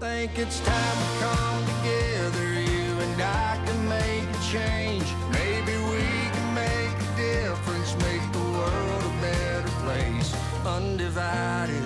think 0.00 0.38
it's 0.38 0.60
time 0.60 0.96
to 0.96 1.24
come 1.24 1.64
together. 1.66 2.52
You 2.52 3.00
and 3.00 3.20
I 3.20 3.60
can 3.66 3.88
make 3.88 4.28
a 4.30 4.40
change. 4.44 5.02
Maybe 5.32 5.72
we 5.72 6.06
can 6.30 6.54
make 6.54 6.94
a 6.94 7.16
difference, 7.16 7.96
make 7.96 8.32
the 8.32 8.38
world 8.38 9.02
a 9.02 9.20
better 9.20 9.68
place. 9.82 10.32
Undivided. 10.64 11.82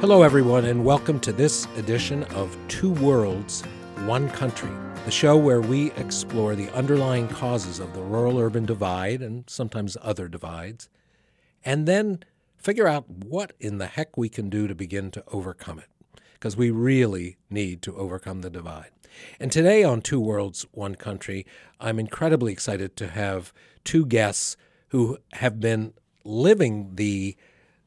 Hello, 0.00 0.22
everyone, 0.22 0.64
and 0.64 0.84
welcome 0.84 1.20
to 1.20 1.32
this 1.32 1.68
edition 1.76 2.24
of 2.34 2.58
Two 2.66 2.90
Worlds, 2.94 3.62
One 4.04 4.28
Country, 4.30 4.72
the 5.04 5.12
show 5.12 5.36
where 5.36 5.60
we 5.60 5.92
explore 5.92 6.56
the 6.56 6.68
underlying 6.70 7.28
causes 7.28 7.78
of 7.78 7.94
the 7.94 8.02
rural 8.02 8.40
urban 8.40 8.66
divide 8.66 9.22
and 9.22 9.44
sometimes 9.48 9.96
other 10.02 10.26
divides, 10.26 10.88
and 11.64 11.86
then 11.86 12.24
figure 12.56 12.88
out 12.88 13.08
what 13.08 13.52
in 13.60 13.78
the 13.78 13.86
heck 13.86 14.16
we 14.16 14.28
can 14.28 14.50
do 14.50 14.66
to 14.66 14.74
begin 14.74 15.12
to 15.12 15.22
overcome 15.28 15.78
it. 15.78 15.86
Because 16.38 16.56
we 16.56 16.70
really 16.70 17.36
need 17.50 17.82
to 17.82 17.96
overcome 17.96 18.42
the 18.42 18.50
divide. 18.50 18.90
And 19.40 19.50
today 19.50 19.82
on 19.82 20.00
Two 20.00 20.20
Worlds, 20.20 20.66
One 20.72 20.94
Country, 20.94 21.44
I'm 21.80 21.98
incredibly 21.98 22.52
excited 22.52 22.96
to 22.96 23.08
have 23.08 23.52
two 23.84 24.06
guests 24.06 24.56
who 24.88 25.18
have 25.32 25.60
been 25.60 25.94
living 26.24 26.94
the 26.94 27.36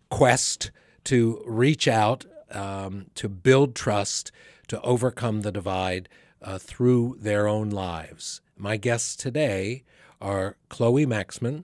quest 0.10 0.72
to 1.06 1.42
reach 1.46 1.88
out, 1.88 2.26
um, 2.52 3.06
to 3.16 3.30
build 3.30 3.76
trust, 3.76 4.32
to 4.68 4.82
overcome 4.82 5.42
the 5.42 5.52
divide 5.52 6.10
uh, 6.42 6.58
through 6.58 7.18
their 7.20 7.48
own 7.48 7.70
lives. 7.70 8.42
My 8.58 8.78
guests 8.78 9.16
today 9.16 9.84
are 10.20 10.58
Chloe 10.70 11.06
Maxmin 11.06 11.64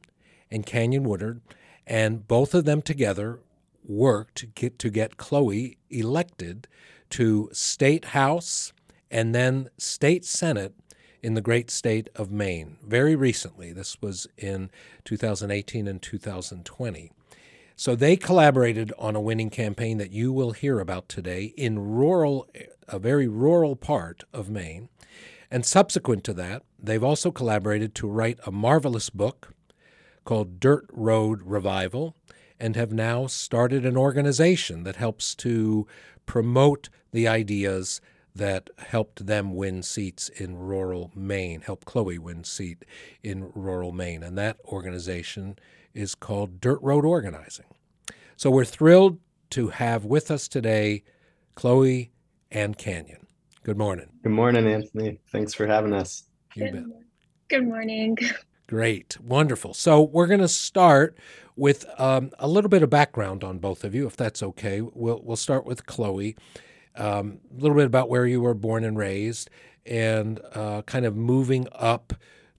and 0.50 0.66
Canyon 0.66 1.04
Woodward, 1.04 1.42
and 1.86 2.28
both 2.28 2.54
of 2.54 2.66
them 2.66 2.82
together 2.82 3.40
worked 3.88 4.36
to 4.36 4.46
get, 4.48 4.80
to 4.80 4.90
get 4.90 5.18
Chloe 5.18 5.78
elected 5.90 6.68
to 7.12 7.50
State 7.54 8.06
House 8.06 8.74
and 9.10 9.34
then 9.34 9.70
State 9.78 10.26
Senate 10.26 10.74
in 11.24 11.34
the 11.34 11.42
great 11.42 11.70
state 11.72 12.10
of 12.16 12.32
Maine 12.32 12.78
very 12.86 13.16
recently. 13.16 13.72
This 13.74 14.02
was 14.02 14.28
in 14.38 14.70
2018 15.06 15.88
and 15.88 16.02
2020. 16.02 17.12
So 17.76 17.96
they 17.96 18.16
collaborated 18.16 18.92
on 18.98 19.16
a 19.16 19.22
winning 19.22 19.50
campaign 19.50 19.98
that 20.00 20.12
you 20.12 20.34
will 20.34 20.52
hear 20.52 20.80
about 20.80 21.10
today 21.10 21.54
in 21.56 21.80
rural, 21.80 22.48
a 22.88 22.98
very 22.98 23.28
rural 23.28 23.76
part 23.76 24.24
of 24.34 24.50
Maine. 24.50 24.90
And 25.52 25.66
subsequent 25.66 26.24
to 26.26 26.34
that, 26.34 26.64
they've 26.80 27.04
also 27.04 27.32
collaborated 27.32 27.94
to 27.96 28.08
write 28.08 28.40
a 28.46 28.52
marvelous 28.52 29.10
book 29.10 29.54
called 30.26 30.60
Dirt 30.60 30.88
Road 30.92 31.42
Revival 31.44 32.16
and 32.60 32.76
have 32.76 32.92
now 32.92 33.28
started 33.28 33.86
an 33.86 33.98
organization 33.98 34.84
that 34.84 34.96
helps 34.96 35.36
to 35.36 35.88
promote 36.26 36.90
the 37.12 37.28
ideas 37.28 38.02
that 38.36 38.70
helped 38.78 39.26
them 39.26 39.56
win 39.56 39.82
seats 39.82 40.30
in 40.30 40.56
rural 40.56 41.12
Maine, 41.16 41.62
help 41.62 41.86
Chloe 41.86 42.20
win 42.20 42.44
seat 42.44 42.86
in 43.24 43.52
rural 43.56 43.92
Maine. 43.92 44.24
And 44.24 44.38
that 44.38 44.58
organization 44.66 45.58
is 45.94 46.14
called 46.14 46.62
Dirt 46.62 46.80
Road 46.82 47.06
Organizing. 47.06 47.66
So 48.36 48.52
we're 48.52 48.66
thrilled 48.66 49.20
to 49.52 49.70
have 49.70 50.06
with 50.06 50.30
us 50.30 50.48
today 50.48 51.04
Chloe 51.56 52.12
and 52.52 52.78
Canyon. 52.78 53.26
Good 53.64 53.78
morning. 53.78 54.10
Good 54.24 54.32
morning, 54.32 54.68
Anthony. 54.68 55.20
Thanks 55.32 55.54
for 55.54 55.66
having 55.66 55.94
us. 55.94 56.24
You 56.56 56.66
Good, 56.66 56.74
bet. 56.74 56.84
good 57.50 57.66
morning. 57.66 58.18
Great, 58.68 59.20
wonderful. 59.22 59.74
So 59.74 60.02
we're 60.02 60.28
going 60.28 60.42
to 60.42 60.48
start 60.48 61.18
with 61.58 61.86
um, 62.00 62.32
a 62.40 62.48
little 62.48 62.70
bit 62.70 62.84
of 62.84 62.90
background 62.90 63.44
on 63.44 63.58
both 63.58 63.84
of 63.84 63.94
you, 63.94 64.08
if 64.08 64.16
that's 64.16 64.42
okay. 64.42 64.82
We'll 64.82 65.22
we'll 65.24 65.36
start 65.36 65.66
with 65.66 65.86
Chloe, 65.86 66.38
um, 66.96 67.40
a 67.52 67.62
little 67.62 67.76
bit 67.76 67.86
about 67.86 68.10
where 68.10 68.26
you 68.26 68.42
were 68.42 68.54
born 68.54 68.84
and 68.84 68.98
raised, 68.98 69.50
and 69.86 70.40
uh, 70.54 70.84
kind 70.84 71.06
of 71.06 71.16
moving 71.16 71.68
up 71.74 72.14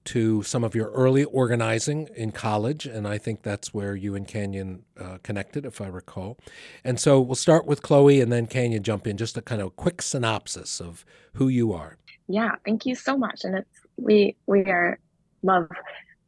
to 0.04 0.42
some 0.42 0.64
of 0.64 0.74
your 0.74 0.90
early 0.92 1.24
organizing 1.24 2.08
in 2.16 2.32
college, 2.32 2.86
and 2.86 3.06
I 3.06 3.18
think 3.18 3.42
that's 3.42 3.74
where 3.74 3.94
you 3.94 4.14
and 4.14 4.26
Canyon 4.26 4.84
uh, 4.98 5.18
connected, 5.22 5.66
if 5.66 5.82
I 5.82 5.86
recall. 5.86 6.38
And 6.82 6.98
so 6.98 7.20
we'll 7.20 7.34
start 7.34 7.66
with 7.66 7.82
Chloe, 7.82 8.20
and 8.20 8.32
then 8.32 8.46
Canyon 8.46 8.82
jump 8.82 9.06
in, 9.06 9.18
just 9.18 9.36
a 9.36 9.42
kind 9.42 9.60
of 9.60 9.76
quick 9.76 10.00
synopsis 10.00 10.80
of 10.80 11.04
who 11.34 11.48
you 11.48 11.74
are. 11.74 11.98
Yeah, 12.26 12.52
thank 12.64 12.86
you 12.86 12.94
so 12.94 13.18
much. 13.18 13.44
And 13.44 13.54
it's 13.56 13.80
we 13.96 14.36
we 14.46 14.64
are 14.64 14.98
love 15.42 15.68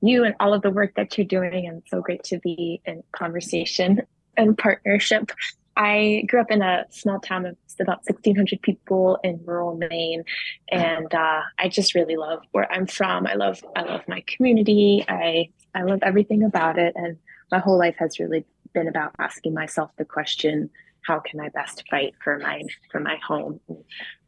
you 0.01 0.25
and 0.25 0.35
all 0.41 0.55
of 0.55 0.63
the 0.63 0.71
work 0.71 0.95
that 0.97 1.17
you're 1.17 1.27
doing 1.27 1.67
and 1.67 1.83
so 1.89 2.01
great 2.01 2.25
to 2.25 2.39
be 2.39 2.81
in 2.85 3.03
conversation 3.13 4.03
and 4.37 4.57
partnership. 4.57 5.31
I 5.77 6.25
grew 6.27 6.41
up 6.41 6.51
in 6.51 6.63
a 6.63 6.85
small 6.91 7.21
town 7.21 7.47
of 7.47 7.57
about 7.81 8.01
1,600 8.07 8.61
people 8.61 9.19
in 9.25 9.41
rural 9.45 9.77
Maine, 9.77 10.25
and 10.71 11.13
uh, 11.15 11.41
I 11.59 11.69
just 11.69 11.95
really 11.95 12.17
love 12.17 12.43
where 12.53 12.71
I'm 12.71 12.87
from. 12.87 13.27
I 13.27 13.35
love 13.35 13.65
I 13.75 13.83
love 13.83 14.03
my 14.07 14.23
community. 14.27 15.05
I 15.09 15.49
I 15.75 15.83
love 15.83 16.01
everything 16.03 16.43
about 16.43 16.79
it, 16.79 16.93
and 16.97 17.17
my 17.51 17.61
whole 17.61 17.79
life 17.79 17.97
has 17.99 18.19
really 18.19 18.45
been 18.75 18.89
about 18.89 19.13
asking 19.19 19.55
myself 19.55 19.91
the 19.97 20.05
question, 20.05 20.71
how 21.03 21.21
can 21.21 21.41
I 21.41 21.49
best 21.49 21.85
fight 21.91 22.15
for 22.23 22.39
my 22.39 22.63
for 22.91 23.01
my 23.01 23.17
home? 23.27 23.61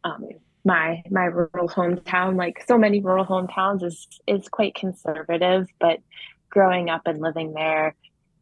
Um, 0.04 0.28
my 0.64 1.02
my 1.10 1.24
rural 1.24 1.68
hometown, 1.68 2.36
like 2.36 2.64
so 2.66 2.78
many 2.78 3.00
rural 3.00 3.24
hometowns, 3.26 3.82
is 3.82 4.06
is 4.26 4.48
quite 4.48 4.74
conservative. 4.74 5.68
But 5.80 5.98
growing 6.50 6.90
up 6.90 7.02
and 7.06 7.20
living 7.20 7.52
there, 7.54 7.94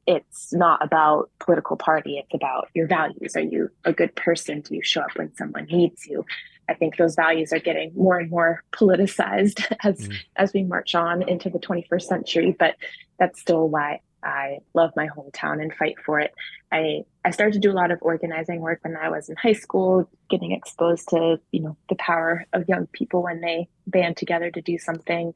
it's 0.06 0.53
not 0.53 0.84
about 0.84 1.31
political 1.38 1.76
party. 1.76 2.19
It's 2.19 2.34
about 2.34 2.69
your 2.75 2.86
values. 2.86 3.36
Are 3.36 3.41
you 3.41 3.70
a 3.84 3.92
good 3.92 4.14
person? 4.16 4.60
Do 4.60 4.75
you 4.75 4.82
show 4.82 5.00
up 5.03 5.16
when 5.16 5.34
someone 5.34 5.64
needs 5.66 6.06
you? 6.06 6.25
I 6.69 6.75
think 6.75 6.97
those 6.97 7.16
values 7.16 7.53
are 7.53 7.58
getting 7.58 7.92
more 7.94 8.19
and 8.19 8.31
more 8.31 8.62
politicized 8.72 9.64
as 9.84 10.08
Mm. 10.08 10.16
as 10.37 10.52
we 10.52 10.62
march 10.62 10.94
on 10.94 11.22
into 11.28 11.50
the 11.50 11.58
21st 11.58 12.02
century. 12.02 12.56
But 12.58 12.76
that's 13.19 13.41
still 13.41 13.69
why 13.69 14.00
I 14.22 14.58
love 14.75 14.92
my 14.97 15.08
hometown 15.08 15.62
and 15.62 15.75
fight 15.75 15.97
for 16.04 16.20
it. 16.20 16.32
I 16.72 17.04
I 17.25 17.31
started 17.31 17.54
to 17.54 17.58
do 17.58 17.70
a 17.70 17.75
lot 17.75 17.91
of 17.91 17.98
organizing 18.03 18.60
work 18.60 18.81
when 18.82 18.97
I 18.97 19.08
was 19.08 19.28
in 19.28 19.36
high 19.36 19.53
school, 19.53 20.08
getting 20.28 20.53
exposed 20.53 21.08
to 21.10 21.41
you 21.53 21.60
know 21.60 21.76
the 21.88 21.97
power 21.97 22.44
of 22.53 22.69
young 22.69 22.86
people 22.88 23.22
when 23.22 23.41
they 23.41 23.69
band 23.86 24.16
together 24.16 24.50
to 24.50 24.60
do 24.60 24.78
something. 24.78 25.34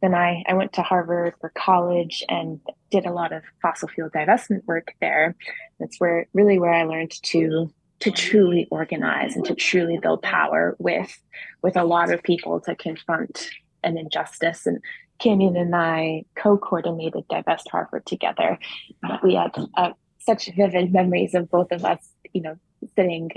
Then 0.00 0.14
I, 0.14 0.44
I 0.46 0.54
went 0.54 0.72
to 0.74 0.82
Harvard 0.82 1.34
for 1.40 1.50
college 1.50 2.22
and 2.28 2.60
did 2.90 3.04
a 3.04 3.12
lot 3.12 3.32
of 3.32 3.42
fossil 3.60 3.88
fuel 3.88 4.08
divestment 4.10 4.64
work 4.66 4.94
there. 5.00 5.34
That's 5.80 5.98
where 5.98 6.28
really 6.32 6.58
where 6.58 6.72
I 6.72 6.84
learned 6.84 7.10
to 7.24 7.72
to 8.00 8.10
truly 8.12 8.68
organize 8.70 9.34
and 9.34 9.44
to 9.44 9.56
truly 9.56 9.98
build 9.98 10.22
power 10.22 10.76
with 10.78 11.20
with 11.62 11.76
a 11.76 11.84
lot 11.84 12.12
of 12.12 12.22
people 12.22 12.60
to 12.60 12.76
confront 12.76 13.50
an 13.82 13.98
injustice. 13.98 14.66
And 14.66 14.80
Canyon 15.18 15.56
and 15.56 15.74
I 15.74 16.24
co-coordinated 16.36 17.26
Divest 17.28 17.68
Harvard 17.70 18.06
together. 18.06 18.58
We 19.22 19.34
had 19.34 19.56
uh, 19.76 19.92
such 20.18 20.50
vivid 20.54 20.92
memories 20.92 21.34
of 21.34 21.50
both 21.50 21.72
of 21.72 21.84
us, 21.84 22.06
you 22.32 22.40
know, 22.42 22.56
sitting 22.96 23.30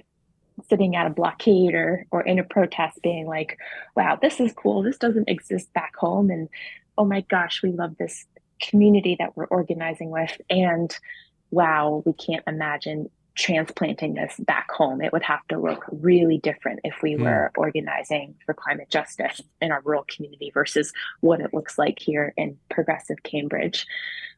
sitting 0.70 0.96
at 0.96 1.08
a 1.08 1.10
blockade 1.10 1.74
or 1.74 2.06
or 2.12 2.22
in 2.22 2.38
a 2.38 2.44
protest 2.44 3.00
being 3.02 3.26
like 3.26 3.58
wow 3.96 4.18
this 4.22 4.40
is 4.40 4.54
cool. 4.54 4.84
This 4.84 4.98
doesn't 4.98 5.30
exist 5.30 5.74
back 5.74 5.96
home. 5.96 6.30
And 6.30 6.50
oh 6.98 7.06
my 7.06 7.22
gosh 7.22 7.64
we 7.64 7.72
love 7.72 7.98
this 7.98 8.26
community 8.62 9.16
that 9.18 9.36
we're 9.36 9.46
organizing 9.46 10.12
with. 10.12 10.40
And 10.50 10.96
wow 11.50 12.04
we 12.06 12.14
can't 12.14 12.44
imagine 12.46 13.10
transplanting 13.36 14.14
this 14.14 14.36
back 14.40 14.70
home 14.72 15.02
it 15.02 15.14
would 15.14 15.24
have 15.24 15.46
to 15.48 15.58
look 15.58 15.86
really 15.92 16.38
different 16.38 16.80
if 16.84 16.96
we 17.02 17.14
Hmm. 17.14 17.24
were 17.24 17.52
organizing 17.56 18.36
for 18.46 18.54
climate 18.54 18.90
justice 18.90 19.42
in 19.62 19.72
our 19.72 19.82
rural 19.86 20.06
community 20.14 20.52
versus 20.54 20.92
what 21.22 21.40
it 21.40 21.54
looks 21.54 21.78
like 21.78 21.98
here 22.00 22.34
in 22.36 22.58
progressive 22.70 23.24
cambridge 23.24 23.86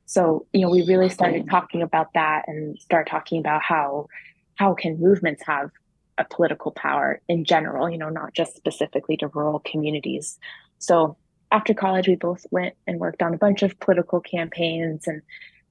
so 0.06 0.46
you 0.54 0.62
know 0.62 0.70
we 0.70 0.86
really 0.86 1.10
started 1.10 1.50
talking 1.50 1.82
about 1.82 2.14
that 2.14 2.44
and 2.48 2.78
start 2.80 3.08
talking 3.08 3.40
about 3.40 3.62
how 3.64 4.08
how 4.56 4.74
can 4.74 5.00
movements 5.00 5.44
have 5.46 5.72
a 6.18 6.26
political 6.26 6.72
power 6.72 7.22
in 7.28 7.44
general, 7.44 7.90
you 7.90 7.98
know, 7.98 8.10
not 8.10 8.34
just 8.34 8.56
specifically 8.56 9.18
to 9.18 9.28
rural 9.30 9.60
communities. 9.66 10.38
So 10.78 11.18
after 11.52 11.74
college, 11.74 12.08
we 12.08 12.16
both 12.16 12.46
went 12.52 12.76
and 12.88 13.00
worked 13.00 13.22
on 13.22 13.34
a 13.34 13.38
bunch 13.38 13.64
of 13.64 13.80
political 13.80 14.20
campaigns, 14.22 15.08
and 15.08 15.22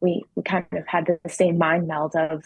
we 0.00 0.24
we 0.34 0.42
kind 0.42 0.66
of 0.72 0.86
had 0.86 1.06
the 1.06 1.30
same 1.30 1.58
mind 1.58 1.86
meld 1.86 2.14
of 2.16 2.42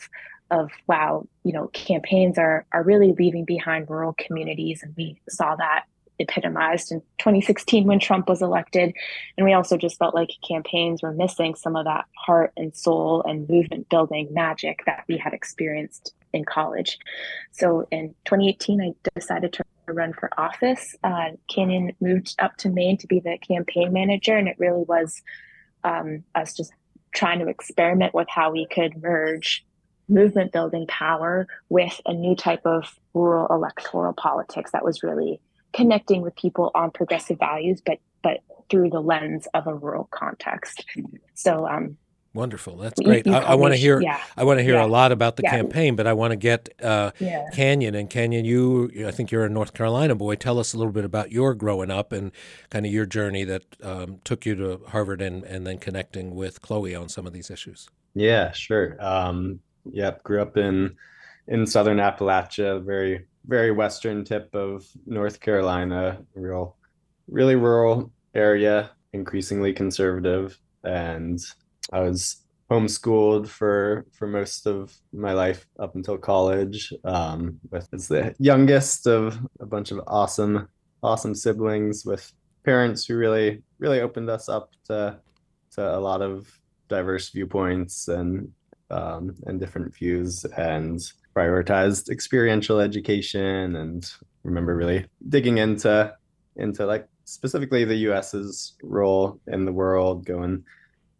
of 0.50 0.70
wow, 0.86 1.26
you 1.44 1.52
know, 1.52 1.68
campaigns 1.68 2.38
are 2.38 2.66
are 2.72 2.82
really 2.82 3.12
leaving 3.12 3.44
behind 3.44 3.90
rural 3.90 4.14
communities, 4.18 4.82
and 4.82 4.94
we 4.96 5.20
saw 5.28 5.56
that 5.56 5.84
epitomized 6.18 6.92
in 6.92 7.00
2016 7.18 7.84
when 7.84 7.98
Trump 7.98 8.28
was 8.28 8.42
elected. 8.42 8.94
And 9.36 9.44
we 9.44 9.52
also 9.52 9.76
just 9.76 9.98
felt 9.98 10.14
like 10.14 10.30
campaigns 10.46 11.02
were 11.02 11.12
missing 11.12 11.54
some 11.54 11.76
of 11.76 11.84
that 11.84 12.06
heart 12.16 12.52
and 12.56 12.74
soul 12.74 13.22
and 13.26 13.48
movement 13.48 13.88
building 13.88 14.28
magic 14.32 14.82
that 14.86 15.04
we 15.08 15.18
had 15.18 15.34
experienced 15.34 16.14
in 16.32 16.44
college. 16.44 16.98
So 17.52 17.86
in 17.90 18.14
2018, 18.24 18.80
I 18.80 19.10
decided 19.14 19.52
to 19.54 19.64
run 19.88 20.12
for 20.12 20.30
office. 20.38 20.96
Uh, 21.04 21.30
Canyon 21.48 21.92
moved 22.00 22.34
up 22.38 22.56
to 22.58 22.68
Maine 22.68 22.96
to 22.98 23.06
be 23.06 23.20
the 23.20 23.38
campaign 23.38 23.92
manager, 23.92 24.36
and 24.36 24.48
it 24.48 24.56
really 24.58 24.84
was 24.84 25.22
um, 25.84 26.24
us 26.34 26.54
just 26.54 26.72
trying 27.14 27.38
to 27.38 27.48
experiment 27.48 28.12
with 28.14 28.28
how 28.28 28.50
we 28.50 28.66
could 28.66 29.00
merge 29.02 29.64
movement 30.08 30.52
building 30.52 30.86
power 30.86 31.46
with 31.68 32.00
a 32.06 32.12
new 32.12 32.36
type 32.36 32.64
of 32.64 32.98
rural 33.14 33.46
electoral 33.50 34.12
politics 34.12 34.72
that 34.72 34.84
was 34.84 35.02
really 35.02 35.40
connecting 35.72 36.22
with 36.22 36.34
people 36.36 36.70
on 36.74 36.90
progressive 36.90 37.38
values, 37.38 37.82
but 37.84 37.98
but 38.22 38.40
through 38.68 38.90
the 38.90 39.00
lens 39.00 39.46
of 39.54 39.66
a 39.66 39.74
rural 39.74 40.08
context. 40.10 40.84
So 41.34 41.68
um, 41.68 41.96
Wonderful. 42.36 42.76
That's 42.76 43.00
great. 43.00 43.24
You, 43.24 43.32
you 43.32 43.38
I, 43.38 43.52
I 43.52 43.54
want 43.54 43.72
to 43.72 43.78
hear. 43.78 43.98
Yeah. 43.98 44.20
I 44.36 44.44
want 44.44 44.58
to 44.58 44.62
hear 44.62 44.74
yeah. 44.74 44.84
a 44.84 44.86
lot 44.86 45.10
about 45.10 45.36
the 45.36 45.42
yeah. 45.44 45.52
campaign, 45.52 45.96
but 45.96 46.06
I 46.06 46.12
want 46.12 46.32
to 46.32 46.36
get 46.36 46.68
uh, 46.82 47.12
yeah. 47.18 47.48
Canyon 47.54 47.94
and 47.94 48.10
Canyon. 48.10 48.44
You, 48.44 48.90
I 49.06 49.10
think 49.10 49.30
you're 49.30 49.46
a 49.46 49.48
North 49.48 49.72
Carolina 49.72 50.14
boy. 50.14 50.34
Tell 50.34 50.58
us 50.58 50.74
a 50.74 50.76
little 50.76 50.92
bit 50.92 51.06
about 51.06 51.32
your 51.32 51.54
growing 51.54 51.90
up 51.90 52.12
and 52.12 52.30
kind 52.68 52.84
of 52.84 52.92
your 52.92 53.06
journey 53.06 53.44
that 53.44 53.62
um, 53.82 54.20
took 54.24 54.44
you 54.44 54.54
to 54.56 54.82
Harvard 54.88 55.22
and 55.22 55.44
and 55.44 55.66
then 55.66 55.78
connecting 55.78 56.34
with 56.34 56.60
Chloe 56.60 56.94
on 56.94 57.08
some 57.08 57.26
of 57.26 57.32
these 57.32 57.50
issues. 57.50 57.88
Yeah, 58.14 58.52
sure. 58.52 58.98
Um, 59.00 59.60
yep, 59.92 60.22
grew 60.22 60.42
up 60.42 60.56
in 60.56 60.96
in 61.48 61.66
Southern 61.66 61.98
Appalachia, 61.98 62.84
very 62.84 63.26
very 63.46 63.70
western 63.70 64.24
tip 64.24 64.54
of 64.54 64.84
North 65.06 65.40
Carolina, 65.40 66.18
real 66.34 66.76
really 67.28 67.56
rural 67.56 68.12
area, 68.34 68.90
increasingly 69.12 69.72
conservative, 69.72 70.58
and 70.84 71.40
I 71.92 72.00
was 72.00 72.42
homeschooled 72.70 73.46
for 73.46 74.06
for 74.12 74.26
most 74.26 74.66
of 74.66 74.92
my 75.12 75.32
life 75.32 75.66
up 75.78 75.94
until 75.94 76.18
college. 76.18 76.92
Um, 77.04 77.60
with 77.70 77.88
as 77.92 78.08
the 78.08 78.34
youngest 78.38 79.06
of 79.06 79.38
a 79.60 79.66
bunch 79.66 79.90
of 79.90 80.00
awesome 80.06 80.68
awesome 81.02 81.34
siblings 81.34 82.04
with 82.04 82.32
parents 82.64 83.06
who 83.06 83.16
really 83.16 83.62
really 83.78 84.00
opened 84.00 84.28
us 84.28 84.48
up 84.48 84.70
to 84.86 85.18
to 85.72 85.96
a 85.96 86.00
lot 86.00 86.22
of 86.22 86.50
diverse 86.88 87.30
viewpoints 87.30 88.08
and 88.08 88.50
um, 88.90 89.34
and 89.46 89.60
different 89.60 89.94
views 89.94 90.44
and 90.56 91.00
prioritized 91.34 92.08
experiential 92.10 92.80
education 92.80 93.76
and 93.76 94.10
remember 94.42 94.74
really 94.74 95.04
digging 95.28 95.58
into 95.58 96.14
into 96.56 96.86
like 96.86 97.06
specifically 97.24 97.84
the 97.84 97.96
US's 98.10 98.74
role 98.82 99.38
in 99.46 99.64
the 99.64 99.72
world 99.72 100.24
going 100.24 100.64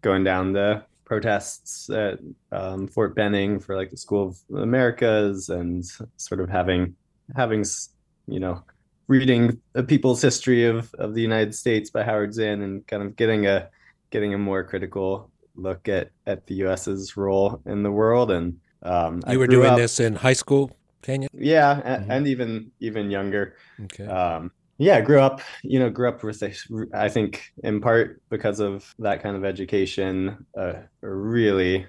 going 0.03 0.25
down 0.25 0.53
the 0.53 0.83
protests 1.05 1.91
at 1.91 2.19
um, 2.53 2.87
Fort 2.89 3.15
Benning 3.15 3.61
for 3.61 3.77
like 3.77 3.91
the 3.91 3.97
School 3.97 4.29
of 4.29 4.39
Americas 4.57 5.49
and 5.49 5.85
sort 6.17 6.41
of 6.41 6.49
having 6.49 6.95
having 7.35 7.65
you 8.27 8.41
know 8.41 8.63
reading 9.09 9.61
a 9.75 9.83
people's 9.83 10.23
history 10.23 10.65
of 10.65 10.93
of 10.95 11.15
the 11.15 11.23
United 11.23 11.55
States 11.55 11.91
by 11.91 12.03
Howard 12.03 12.35
Zinn 12.35 12.63
and 12.63 12.87
kind 12.87 13.03
of 13.03 13.17
getting 13.17 13.47
a 13.47 13.69
getting 14.11 14.35
a 14.35 14.39
more 14.39 14.65
critical 14.65 15.31
look 15.57 15.89
at 15.89 16.11
at 16.27 16.47
the 16.47 16.55
U.S.'s 16.57 17.17
role 17.17 17.61
in 17.67 17.83
the 17.83 17.93
world. 17.93 18.31
And 18.31 18.59
um, 18.83 19.23
you 19.29 19.39
were 19.39 19.47
doing 19.47 19.71
up, 19.71 19.79
this 19.79 20.01
in 20.01 20.15
high 20.15 20.33
school, 20.35 20.77
Canyon? 21.03 21.31
Yeah, 21.33 21.81
mm-hmm. 21.81 22.11
and 22.11 22.27
even 22.27 22.71
even 22.81 23.11
younger. 23.11 23.57
Okay. 23.85 24.07
Um, 24.07 24.51
yeah, 24.79 25.01
grew 25.01 25.21
up, 25.21 25.41
you 25.63 25.79
know, 25.79 25.89
grew 25.89 26.09
up 26.09 26.23
with, 26.23 26.43
I 26.93 27.09
think, 27.09 27.51
in 27.65 27.81
part 27.81 28.21
because 28.29 28.61
of 28.61 28.95
that 28.99 29.23
kind 29.23 29.35
of 29.35 29.43
education, 29.45 30.45
uh, 30.57 30.75
a 31.03 31.09
really, 31.09 31.87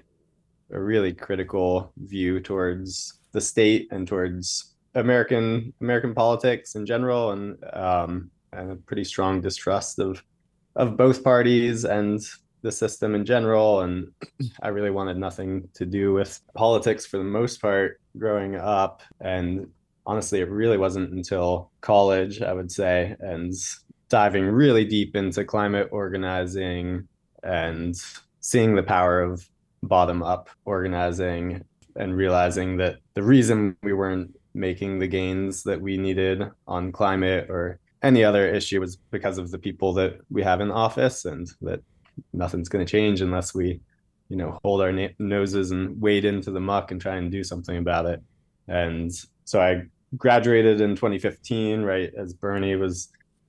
a 0.72 0.80
really 0.80 1.12
critical 1.12 1.92
view 1.98 2.40
towards 2.40 3.20
the 3.32 3.42
state 3.42 3.88
and 3.90 4.08
towards 4.08 4.74
American 4.94 5.74
American 5.82 6.14
politics 6.14 6.76
in 6.76 6.86
general, 6.86 7.32
and 7.32 7.62
um, 7.74 8.30
and 8.52 8.72
a 8.72 8.76
pretty 8.76 9.04
strong 9.04 9.42
distrust 9.42 9.98
of 9.98 10.22
of 10.76 10.96
both 10.96 11.22
parties 11.22 11.84
and 11.84 12.20
the 12.62 12.72
system 12.72 13.14
in 13.14 13.24
general. 13.24 13.80
And 13.80 14.08
I 14.62 14.68
really 14.68 14.90
wanted 14.90 15.16
nothing 15.16 15.68
to 15.74 15.86
do 15.86 16.12
with 16.12 16.40
politics 16.54 17.06
for 17.06 17.18
the 17.18 17.24
most 17.24 17.60
part 17.60 18.00
growing 18.16 18.56
up, 18.56 19.02
and 19.20 19.68
honestly, 20.06 20.40
it 20.40 20.50
really 20.50 20.78
wasn't 20.78 21.12
until 21.12 21.70
college, 21.82 22.40
I 22.40 22.52
would 22.52 22.72
say, 22.72 23.14
and 23.20 23.52
diving 24.08 24.46
really 24.46 24.84
deep 24.84 25.14
into 25.14 25.44
climate 25.44 25.88
organizing 25.92 27.06
and 27.42 27.94
seeing 28.40 28.74
the 28.74 28.82
power 28.82 29.20
of 29.20 29.46
bottom 29.82 30.22
up 30.22 30.48
organizing 30.64 31.62
and 31.96 32.16
realizing 32.16 32.78
that 32.78 32.96
the 33.14 33.22
reason 33.22 33.76
we 33.82 33.92
weren't 33.92 34.34
making 34.54 34.98
the 34.98 35.06
gains 35.06 35.62
that 35.62 35.80
we 35.80 35.96
needed 35.96 36.42
on 36.66 36.90
climate 36.90 37.48
or 37.50 37.78
any 38.02 38.24
other 38.24 38.48
issue 38.48 38.80
was 38.80 38.96
because 38.96 39.38
of 39.38 39.50
the 39.50 39.58
people 39.58 39.92
that 39.92 40.18
we 40.30 40.42
have 40.42 40.60
in 40.60 40.70
office 40.70 41.24
and 41.24 41.48
that 41.60 41.80
nothing's 42.32 42.68
going 42.68 42.84
to 42.84 42.90
change 42.90 43.20
unless 43.20 43.54
we 43.54 43.80
you 44.28 44.36
know 44.36 44.58
hold 44.62 44.80
our 44.80 44.92
na- 44.92 45.08
noses 45.18 45.70
and 45.70 46.00
wade 46.00 46.24
into 46.24 46.50
the 46.50 46.60
muck 46.60 46.90
and 46.90 47.00
try 47.00 47.16
and 47.16 47.32
do 47.32 47.42
something 47.42 47.78
about 47.78 48.06
it 48.06 48.22
and 48.68 49.12
so 49.44 49.60
i 49.60 49.82
graduated 50.16 50.80
in 50.80 50.96
2015, 50.96 51.82
right 51.82 52.12
as 52.16 52.32
Bernie 52.32 52.76
was 52.76 53.08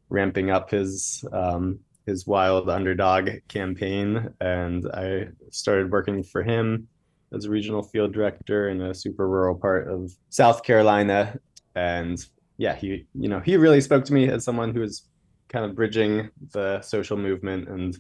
ramping 0.10 0.50
up 0.50 0.70
his 0.70 1.24
um, 1.32 1.80
his 2.06 2.26
wild 2.26 2.70
underdog 2.70 3.30
campaign, 3.48 4.30
and 4.42 4.86
I 4.94 5.28
started 5.52 5.92
working 5.92 6.24
for 6.24 6.44
him 6.44 6.88
as 7.32 7.46
a 7.46 7.50
regional 7.50 7.84
field 7.84 8.14
director 8.14 8.70
in 8.70 8.82
a 8.82 8.94
super 8.94 9.30
rural 9.30 9.56
part 9.56 9.88
of 9.88 10.12
South 10.30 10.64
Carolina. 10.64 11.38
And 11.76 12.24
yeah, 12.58 12.76
he 12.76 13.06
you 13.14 13.30
know 13.30 13.40
he 13.40 13.58
really 13.58 13.82
spoke 13.82 14.06
to 14.06 14.14
me 14.14 14.28
as 14.30 14.44
someone 14.44 14.74
who 14.74 14.82
was 14.82 15.04
kind 15.48 15.66
of 15.66 15.76
bridging 15.76 16.30
the 16.52 16.82
social 16.82 17.18
movement 17.18 17.68
and 17.70 17.98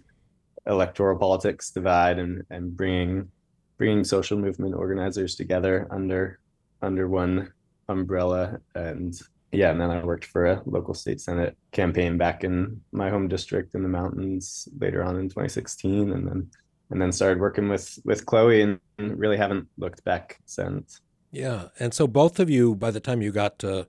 electoral 0.67 1.17
politics 1.17 1.71
divide 1.71 2.19
and 2.19 2.43
and 2.49 2.75
bringing 2.75 3.29
bringing 3.77 4.03
social 4.03 4.37
movement 4.37 4.75
organizers 4.75 5.35
together 5.35 5.87
under 5.91 6.39
under 6.81 7.07
one 7.07 7.51
umbrella. 7.87 8.59
And 8.75 9.19
yeah 9.51 9.71
and 9.71 9.81
then 9.81 9.89
i 9.89 10.03
worked 10.03 10.25
for 10.25 10.45
a 10.45 10.61
local 10.65 10.93
state 10.93 11.19
senate 11.19 11.57
campaign 11.71 12.17
back 12.17 12.43
in 12.43 12.79
my 12.91 13.09
home 13.09 13.27
district 13.27 13.73
in 13.73 13.83
the 13.83 13.89
mountains 13.89 14.67
later 14.79 15.03
on 15.03 15.15
in 15.15 15.23
2016 15.23 16.11
and 16.11 16.27
then 16.27 16.49
and 16.91 17.01
then 17.01 17.11
started 17.11 17.39
working 17.39 17.69
with 17.69 17.99
with 18.05 18.25
chloe 18.25 18.61
and 18.61 18.79
really 18.97 19.37
haven't 19.37 19.67
looked 19.77 20.03
back 20.03 20.39
since. 20.45 21.01
Yeah 21.31 21.69
and 21.79 21.93
so 21.93 22.07
both 22.07 22.39
of 22.39 22.49
you 22.49 22.75
by 22.75 22.91
the 22.91 22.99
time 22.99 23.21
you 23.21 23.31
got 23.31 23.59
to 23.59 23.87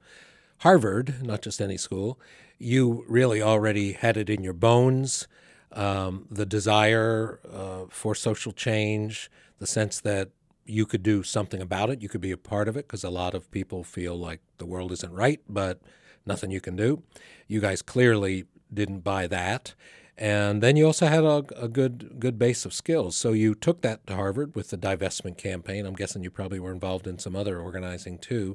harvard 0.58 1.22
not 1.22 1.42
just 1.42 1.60
any 1.60 1.76
school 1.76 2.18
you 2.58 3.04
really 3.08 3.40
already 3.40 3.92
had 3.92 4.16
it 4.16 4.28
in 4.28 4.44
your 4.44 4.52
bones 4.52 5.26
um, 5.72 6.26
the 6.30 6.46
desire 6.46 7.40
uh, 7.52 7.84
for 7.90 8.14
social 8.14 8.52
change 8.52 9.30
the 9.58 9.66
sense 9.66 10.00
that 10.00 10.30
you 10.64 10.86
could 10.86 11.02
do 11.02 11.22
something 11.22 11.60
about 11.60 11.90
it. 11.90 12.02
You 12.02 12.08
could 12.08 12.20
be 12.20 12.30
a 12.30 12.36
part 12.36 12.68
of 12.68 12.76
it 12.76 12.86
because 12.86 13.04
a 13.04 13.10
lot 13.10 13.34
of 13.34 13.50
people 13.50 13.84
feel 13.84 14.16
like 14.16 14.40
the 14.58 14.66
world 14.66 14.90
isn't 14.92 15.12
right, 15.12 15.40
but 15.48 15.80
nothing 16.26 16.50
you 16.50 16.60
can 16.60 16.76
do. 16.76 17.02
You 17.46 17.60
guys 17.60 17.82
clearly 17.82 18.44
didn't 18.72 19.00
buy 19.00 19.26
that. 19.26 19.74
And 20.16 20.62
then 20.62 20.76
you 20.76 20.86
also 20.86 21.06
had 21.06 21.24
a, 21.24 21.44
a, 21.56 21.66
good 21.66 22.16
good 22.18 22.38
base 22.38 22.66
of 22.66 22.74
skills. 22.74 23.16
So 23.16 23.32
you 23.32 23.54
took 23.54 23.80
that 23.80 24.06
to 24.06 24.14
Harvard 24.14 24.54
with 24.54 24.68
the 24.68 24.76
divestment 24.76 25.38
campaign. 25.38 25.86
I'm 25.86 25.94
guessing 25.94 26.22
you 26.22 26.30
probably 26.30 26.60
were 26.60 26.72
involved 26.72 27.06
in 27.06 27.18
some 27.18 27.34
other 27.34 27.58
organizing 27.58 28.18
too. 28.18 28.54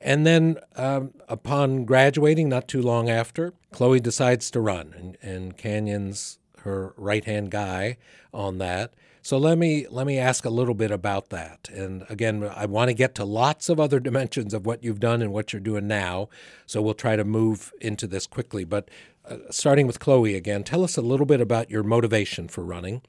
And 0.00 0.26
then 0.26 0.58
um, 0.76 1.12
upon 1.28 1.84
graduating, 1.84 2.48
not 2.48 2.68
too 2.68 2.82
long 2.82 3.10
after, 3.10 3.52
Chloe 3.72 4.00
decides 4.00 4.50
to 4.52 4.60
run, 4.60 4.94
and, 4.96 5.18
and 5.22 5.56
Canyon's 5.56 6.38
her 6.60 6.94
right 6.96 7.24
hand 7.24 7.50
guy 7.50 7.96
on 8.32 8.58
that. 8.58 8.94
So 9.22 9.36
let 9.36 9.58
me 9.58 9.86
let 9.90 10.06
me 10.06 10.18
ask 10.18 10.44
a 10.44 10.50
little 10.50 10.74
bit 10.74 10.90
about 10.90 11.30
that. 11.30 11.68
And 11.70 12.04
again, 12.08 12.48
I 12.54 12.66
want 12.66 12.88
to 12.88 12.94
get 12.94 13.14
to 13.16 13.24
lots 13.24 13.68
of 13.68 13.78
other 13.80 14.00
dimensions 14.08 14.54
of 14.54 14.64
what 14.64 14.82
you've 14.82 15.00
done 15.00 15.20
and 15.20 15.32
what 15.32 15.52
you're 15.52 15.60
doing 15.60 15.86
now. 15.86 16.28
So 16.66 16.80
we'll 16.80 16.94
try 16.94 17.16
to 17.16 17.24
move 17.24 17.72
into 17.80 18.06
this 18.06 18.26
quickly. 18.26 18.64
But 18.64 18.90
uh, 19.28 19.36
starting 19.50 19.86
with 19.86 19.98
Chloe 19.98 20.34
again, 20.34 20.64
tell 20.64 20.84
us 20.84 20.96
a 20.96 21.02
little 21.02 21.26
bit 21.26 21.40
about 21.40 21.70
your 21.70 21.82
motivation 21.82 22.48
for 22.48 22.64
running, 22.64 23.02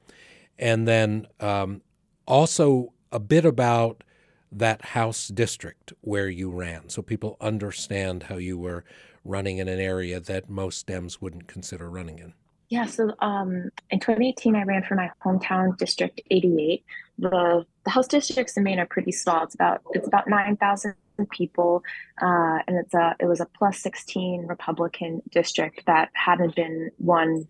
and 0.58 0.88
then 0.88 1.28
um, 1.40 1.82
also 2.26 2.94
a 3.12 3.20
bit 3.20 3.46
about 3.46 4.04
that 4.52 4.84
House 4.86 5.28
district 5.28 5.94
where 6.02 6.30
you 6.30 6.50
ran, 6.50 6.90
so 6.90 7.02
people 7.02 7.38
understand 7.40 8.24
how 8.24 8.38
you 8.38 8.58
were 8.58 8.84
running 9.26 9.58
in 9.58 9.68
an 9.68 9.80
area 9.80 10.20
that 10.20 10.50
most 10.50 10.88
Dems 10.88 11.22
wouldn't 11.22 11.48
consider 11.48 11.90
running 11.90 12.20
in. 12.20 12.34
Yeah, 12.70 12.86
so 12.86 13.16
um, 13.20 13.72
in 13.90 14.00
2018, 14.00 14.56
I 14.56 14.64
ran 14.64 14.84
for 14.84 14.94
my 14.96 15.10
hometown 15.26 15.76
district 15.78 16.22
88. 16.30 16.84
The 17.18 17.66
the 17.84 17.90
House 17.90 18.08
districts 18.08 18.56
in 18.58 18.64
Maine 18.64 18.80
are 18.80 18.86
pretty 18.86 19.12
small. 19.12 19.44
It's 19.44 19.56
about 19.56 19.82
it's 19.92 20.08
about 20.08 20.28
9,000 20.28 20.94
people, 21.32 21.84
uh, 22.22 22.60
and 22.68 22.78
it's 22.78 22.94
a 22.94 23.16
it 23.20 23.26
was 23.26 23.40
a 23.40 23.48
plus 23.58 23.80
16 23.80 24.46
Republican 24.46 25.24
district 25.32 25.86
that 25.88 26.10
hadn't 26.14 26.56
been 26.56 26.92
won 27.00 27.48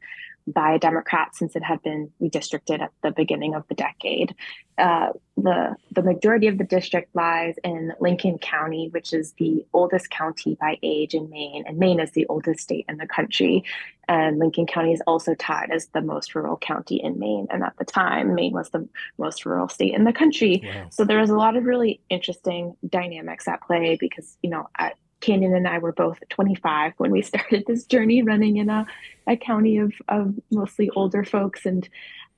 by 0.54 0.74
a 0.74 0.80
Democrat 0.80 1.36
since 1.36 1.56
it 1.56 1.64
had 1.64 1.82
been 1.84 2.12
redistricted 2.22 2.82
at 2.82 2.92
the 3.04 3.12
beginning 3.12 3.56
of 3.56 3.68
the 3.68 3.76
decade. 3.76 4.36
Uh, 4.78 5.10
the 5.36 5.76
the 5.92 6.02
majority 6.02 6.48
of 6.48 6.58
the 6.58 6.64
district 6.64 7.14
lies 7.16 7.56
in 7.64 7.94
Lincoln 8.00 8.38
County, 8.38 8.90
which 8.92 9.14
is 9.14 9.34
the 9.34 9.66
oldest 9.74 10.10
county 10.10 10.58
by 10.60 10.78
age 10.82 11.14
in 11.14 11.30
Maine, 11.30 11.64
and 11.68 11.78
Maine 11.78 12.00
is 12.00 12.12
the 12.12 12.26
oldest 12.28 12.62
state 12.62 12.86
in 12.88 12.98
the 12.98 13.08
country. 13.08 13.64
And 14.08 14.40
Lincoln 14.40 14.66
County 14.66 14.94
is 14.94 15.02
also 15.06 15.36
tied 15.36 15.70
as 15.70 15.88
the 15.88 16.02
most 16.02 16.34
rural 16.34 16.58
county 16.58 16.96
in 16.96 17.20
Maine. 17.20 17.48
And 17.52 17.62
at 17.64 17.78
the 17.78 17.86
time, 17.86 18.34
Maine 18.34 18.54
was 18.54 18.72
the 18.72 18.88
most 19.20 19.46
rural 19.46 19.70
state 19.70 19.94
in 19.94 20.04
the 20.04 20.14
country. 20.14 20.64
Wow. 20.64 20.88
So 20.90 21.04
there 21.04 21.20
was 21.20 21.30
a 21.30 21.36
lot 21.36 21.56
of 21.56 21.66
really 21.66 22.02
interesting 22.10 22.76
dynamics 22.88 23.48
at 23.48 23.62
play 23.62 23.98
because 24.00 24.38
you 24.42 24.50
know 24.50 24.68
at 24.78 24.96
Canyon 25.22 25.56
and 25.56 25.68
I 25.68 25.80
were 25.80 25.92
both 25.92 26.20
25 26.30 26.94
when 26.98 27.12
we 27.12 27.22
started 27.24 27.66
this 27.68 27.86
journey 27.86 28.22
running 28.22 28.58
in 28.58 28.70
a, 28.70 28.86
a 29.28 29.38
county 29.38 29.78
of, 29.78 29.94
of 30.08 30.34
mostly 30.52 30.90
older 30.92 31.24
folks. 31.24 31.66
And, 31.66 31.88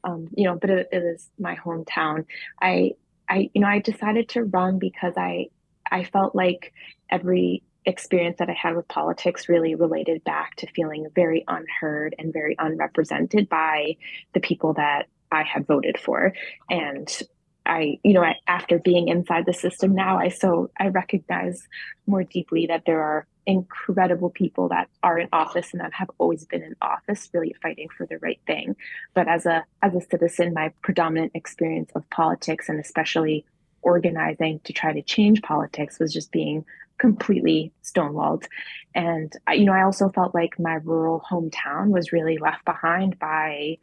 um, 0.03 0.29
you 0.35 0.45
know, 0.45 0.55
but 0.55 0.69
it, 0.69 0.89
it 0.91 1.03
is 1.03 1.29
my 1.39 1.55
hometown. 1.55 2.25
I, 2.61 2.91
I, 3.29 3.49
you 3.53 3.61
know, 3.61 3.67
I 3.67 3.79
decided 3.79 4.29
to 4.29 4.43
run 4.43 4.79
because 4.79 5.13
I, 5.15 5.47
I 5.89 6.03
felt 6.03 6.35
like 6.35 6.73
every 7.09 7.63
experience 7.85 8.37
that 8.39 8.49
I 8.49 8.53
had 8.53 8.75
with 8.75 8.87
politics 8.87 9.49
really 9.49 9.75
related 9.75 10.23
back 10.23 10.55
to 10.57 10.67
feeling 10.67 11.07
very 11.15 11.43
unheard 11.47 12.15
and 12.19 12.31
very 12.31 12.55
unrepresented 12.59 13.49
by 13.49 13.97
the 14.33 14.39
people 14.39 14.73
that 14.73 15.07
I 15.31 15.43
had 15.43 15.65
voted 15.65 15.99
for. 15.99 16.33
And 16.69 17.09
I, 17.65 17.99
you 18.03 18.13
know, 18.13 18.25
after 18.47 18.79
being 18.79 19.07
inside 19.07 19.45
the 19.45 19.53
system 19.53 19.93
now, 19.93 20.17
I 20.17 20.29
so 20.29 20.71
I 20.79 20.87
recognize 20.87 21.67
more 22.07 22.23
deeply 22.23 22.67
that 22.67 22.83
there 22.85 23.01
are 23.01 23.27
incredible 23.45 24.29
people 24.29 24.69
that 24.69 24.87
are 25.03 25.17
in 25.17 25.27
office 25.33 25.69
and 25.71 25.81
that 25.81 25.93
have 25.93 26.09
always 26.17 26.45
been 26.45 26.63
in 26.63 26.75
office, 26.81 27.29
really 27.33 27.55
fighting 27.61 27.87
for 27.95 28.05
the 28.05 28.17
right 28.19 28.39
thing. 28.47 28.75
But 29.13 29.27
as 29.27 29.45
a 29.45 29.63
as 29.81 29.93
a 29.95 30.01
citizen, 30.01 30.53
my 30.53 30.73
predominant 30.81 31.33
experience 31.35 31.91
of 31.95 32.09
politics 32.09 32.69
and 32.69 32.79
especially 32.79 33.45
organizing 33.83 34.59
to 34.63 34.73
try 34.73 34.93
to 34.93 35.01
change 35.01 35.41
politics 35.41 35.99
was 35.99 36.13
just 36.13 36.31
being 36.31 36.65
completely 36.97 37.71
stonewalled. 37.83 38.45
And 38.93 39.33
you 39.51 39.65
know, 39.65 39.73
I 39.73 39.83
also 39.83 40.09
felt 40.09 40.35
like 40.35 40.59
my 40.59 40.75
rural 40.75 41.23
hometown 41.29 41.89
was 41.89 42.11
really 42.11 42.37
left 42.37 42.63
behind 42.63 43.17
by 43.17 43.77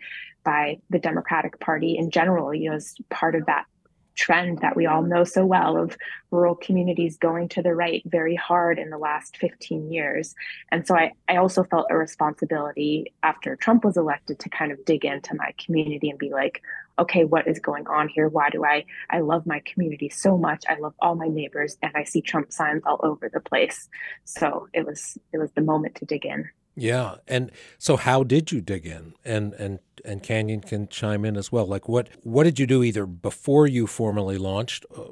by 0.49 0.79
the 0.89 0.99
Democratic 0.99 1.61
Party 1.61 1.99
in 1.99 2.11
general, 2.11 2.55
you 2.55 2.71
know, 2.71 2.77
as 2.77 2.95
part 3.11 3.35
of 3.35 3.45
that 3.45 3.67
trend 4.15 4.61
that 4.63 4.75
we 4.75 4.87
all 4.87 5.03
know 5.03 5.23
so 5.23 5.45
well 5.45 5.77
of 5.77 5.95
rural 6.31 6.55
communities 6.55 7.19
going 7.19 7.51
to 7.51 7.61
the 7.61 7.75
right 7.75 8.03
very 8.07 8.35
hard 8.35 8.79
in 8.79 8.89
the 8.89 8.97
last 8.97 9.37
15 9.37 9.93
years. 9.93 10.35
And 10.73 10.87
so 10.87 10.97
I, 10.97 11.13
I 11.29 11.37
also 11.37 11.65
felt 11.65 11.89
a 11.91 11.99
responsibility 11.99 13.13
after 13.23 13.57
Trump 13.57 13.85
was 13.85 13.99
elected 13.99 14.39
to 14.39 14.49
kind 14.49 14.73
of 14.73 14.83
dig 14.87 15.05
into 15.05 15.35
my 15.35 15.53
community 15.63 16.09
and 16.09 16.19
be 16.19 16.31
like, 16.31 16.63
okay, 16.99 17.25
what 17.25 17.47
is 17.47 17.61
going 17.61 17.87
on 17.87 18.09
here? 18.09 18.27
Why 18.27 18.49
do 18.49 18.65
I 18.65 18.87
I 19.11 19.21
love 19.21 19.45
my 19.45 19.61
community 19.67 20.09
so 20.09 20.39
much? 20.39 20.65
I 20.67 20.79
love 20.81 20.95
all 20.99 21.15
my 21.15 21.29
neighbors 21.29 21.77
and 21.83 21.93
I 21.95 22.05
see 22.05 22.23
Trump 22.23 22.55
signs 22.55 22.85
all 22.87 23.01
over 23.03 23.29
the 23.29 23.41
place. 23.41 23.91
So 24.25 24.67
it 24.73 24.87
was 24.87 25.19
it 25.35 25.37
was 25.37 25.53
the 25.53 25.61
moment 25.61 25.97
to 25.97 26.07
dig 26.07 26.25
in. 26.25 26.49
Yeah, 26.79 27.17
and 27.27 27.51
so 27.77 27.97
how 27.97 28.23
did 28.23 28.53
you 28.53 28.61
dig 28.61 28.87
in? 28.87 29.15
And 29.25 29.53
and 29.55 29.81
and 30.05 30.23
Canyon 30.23 30.61
can 30.61 30.87
chime 30.89 31.25
in 31.25 31.37
as 31.37 31.51
well. 31.51 31.67
Like 31.67 31.89
what 31.89 32.09
what 32.23 32.45
did 32.45 32.61
you 32.61 32.67
do 32.67 32.85
either 32.85 33.05
before 33.05 33.67
you 33.67 33.87
formally 33.87 34.39
launched? 34.39 34.87
Uh, 34.97 35.09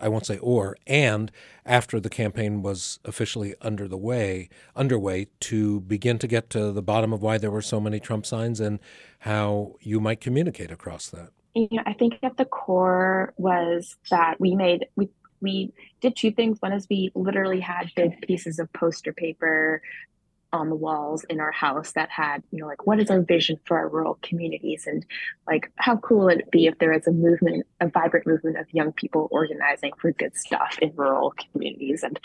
I 0.00 0.08
won't 0.08 0.26
say 0.26 0.38
or 0.38 0.76
and 0.86 1.30
after 1.64 2.00
the 2.00 2.10
campaign 2.10 2.62
was 2.62 2.98
officially 3.04 3.54
under 3.60 3.86
the 3.86 3.96
way 3.96 4.48
underway 4.74 5.28
to 5.40 5.80
begin 5.80 6.18
to 6.18 6.26
get 6.26 6.50
to 6.50 6.72
the 6.72 6.82
bottom 6.82 7.12
of 7.12 7.22
why 7.22 7.38
there 7.38 7.50
were 7.50 7.62
so 7.62 7.78
many 7.78 8.00
Trump 8.00 8.26
signs 8.26 8.58
and 8.58 8.80
how 9.20 9.76
you 9.80 10.00
might 10.00 10.20
communicate 10.20 10.70
across 10.70 11.08
that. 11.10 11.30
You 11.54 11.68
know, 11.70 11.82
I 11.86 11.92
think 11.92 12.14
at 12.22 12.36
the 12.36 12.46
core 12.46 13.32
was 13.36 13.96
that 14.10 14.40
we 14.40 14.54
made 14.54 14.86
we 14.96 15.08
we 15.40 15.72
did 16.00 16.16
two 16.16 16.32
things. 16.32 16.60
One 16.60 16.72
is 16.72 16.86
we 16.90 17.12
literally 17.14 17.60
had 17.60 17.92
big 17.94 18.20
pieces 18.22 18.58
of 18.58 18.72
poster 18.72 19.12
paper 19.12 19.82
on 20.54 20.70
the 20.70 20.76
walls 20.76 21.24
in 21.24 21.40
our 21.40 21.50
house 21.52 21.92
that 21.92 22.08
had, 22.10 22.42
you 22.50 22.60
know, 22.60 22.66
like 22.66 22.86
what 22.86 23.00
is 23.00 23.10
our 23.10 23.20
vision 23.20 23.58
for 23.66 23.76
our 23.76 23.88
rural 23.88 24.18
communities 24.22 24.86
and 24.86 25.04
like 25.46 25.70
how 25.76 25.96
cool 25.96 26.26
would 26.26 26.40
it 26.40 26.50
be 26.50 26.66
if 26.66 26.78
there 26.78 26.92
is 26.92 27.06
a 27.06 27.10
movement, 27.10 27.66
a 27.80 27.88
vibrant 27.88 28.26
movement 28.26 28.56
of 28.56 28.66
young 28.72 28.92
people 28.92 29.28
organizing 29.32 29.92
for 30.00 30.12
good 30.12 30.36
stuff 30.36 30.78
in 30.80 30.92
rural 30.94 31.34
communities 31.52 32.02
and 32.02 32.18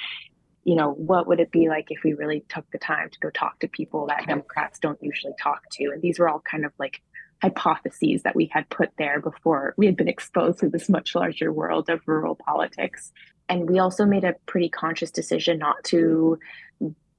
you 0.65 0.75
know, 0.75 0.91
what 0.91 1.25
would 1.25 1.39
it 1.39 1.51
be 1.51 1.67
like 1.67 1.88
if 1.89 2.03
we 2.03 2.13
really 2.13 2.43
took 2.50 2.69
the 2.71 2.77
time 2.77 3.09
to 3.09 3.19
go 3.19 3.29
talk 3.31 3.57
to 3.59 3.67
people 3.67 4.05
that 4.07 4.27
Democrats 4.27 4.77
don't 4.77 5.01
usually 5.01 5.33
talk 5.41 5.62
to? 5.71 5.86
And 5.86 6.01
these 6.01 6.19
were 6.19 6.29
all 6.29 6.41
kind 6.41 6.63
of 6.65 6.71
like 6.77 7.01
hypotheses 7.41 8.21
that 8.24 8.36
we 8.36 8.51
had 8.53 8.69
put 8.69 8.89
there 8.98 9.19
before 9.19 9.74
we 9.77 9.86
had 9.86 9.95
been 9.95 10.09
exposed 10.09 10.59
to 10.59 10.69
this 10.69 10.89
much 10.89 11.15
larger 11.15 11.51
world 11.51 11.89
of 11.89 12.01
rural 12.05 12.36
politics. 12.36 13.12
And 13.48 13.67
we 13.67 13.79
also 13.79 14.05
made 14.05 14.25
a 14.25 14.36
pretty 14.45 14.69
conscious 14.69 15.09
decision 15.09 15.57
not 15.57 15.83
to 15.86 16.38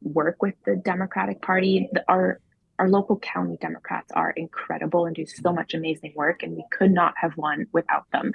work 0.02 0.42
with 0.42 0.54
the 0.64 0.76
Democratic 0.76 1.42
Party. 1.42 1.88
Our 2.09 2.40
our 2.78 2.88
local 2.88 3.19
county 3.19 3.59
Democrats 3.61 4.11
are 4.12 4.30
incredible 4.30 5.04
and 5.04 5.14
do 5.14 5.26
so 5.26 5.52
much 5.52 5.75
amazing 5.75 6.14
work, 6.16 6.42
and 6.42 6.57
we 6.57 6.64
could 6.71 6.90
not 6.90 7.12
have 7.19 7.37
won 7.37 7.66
without 7.73 8.07
them. 8.11 8.33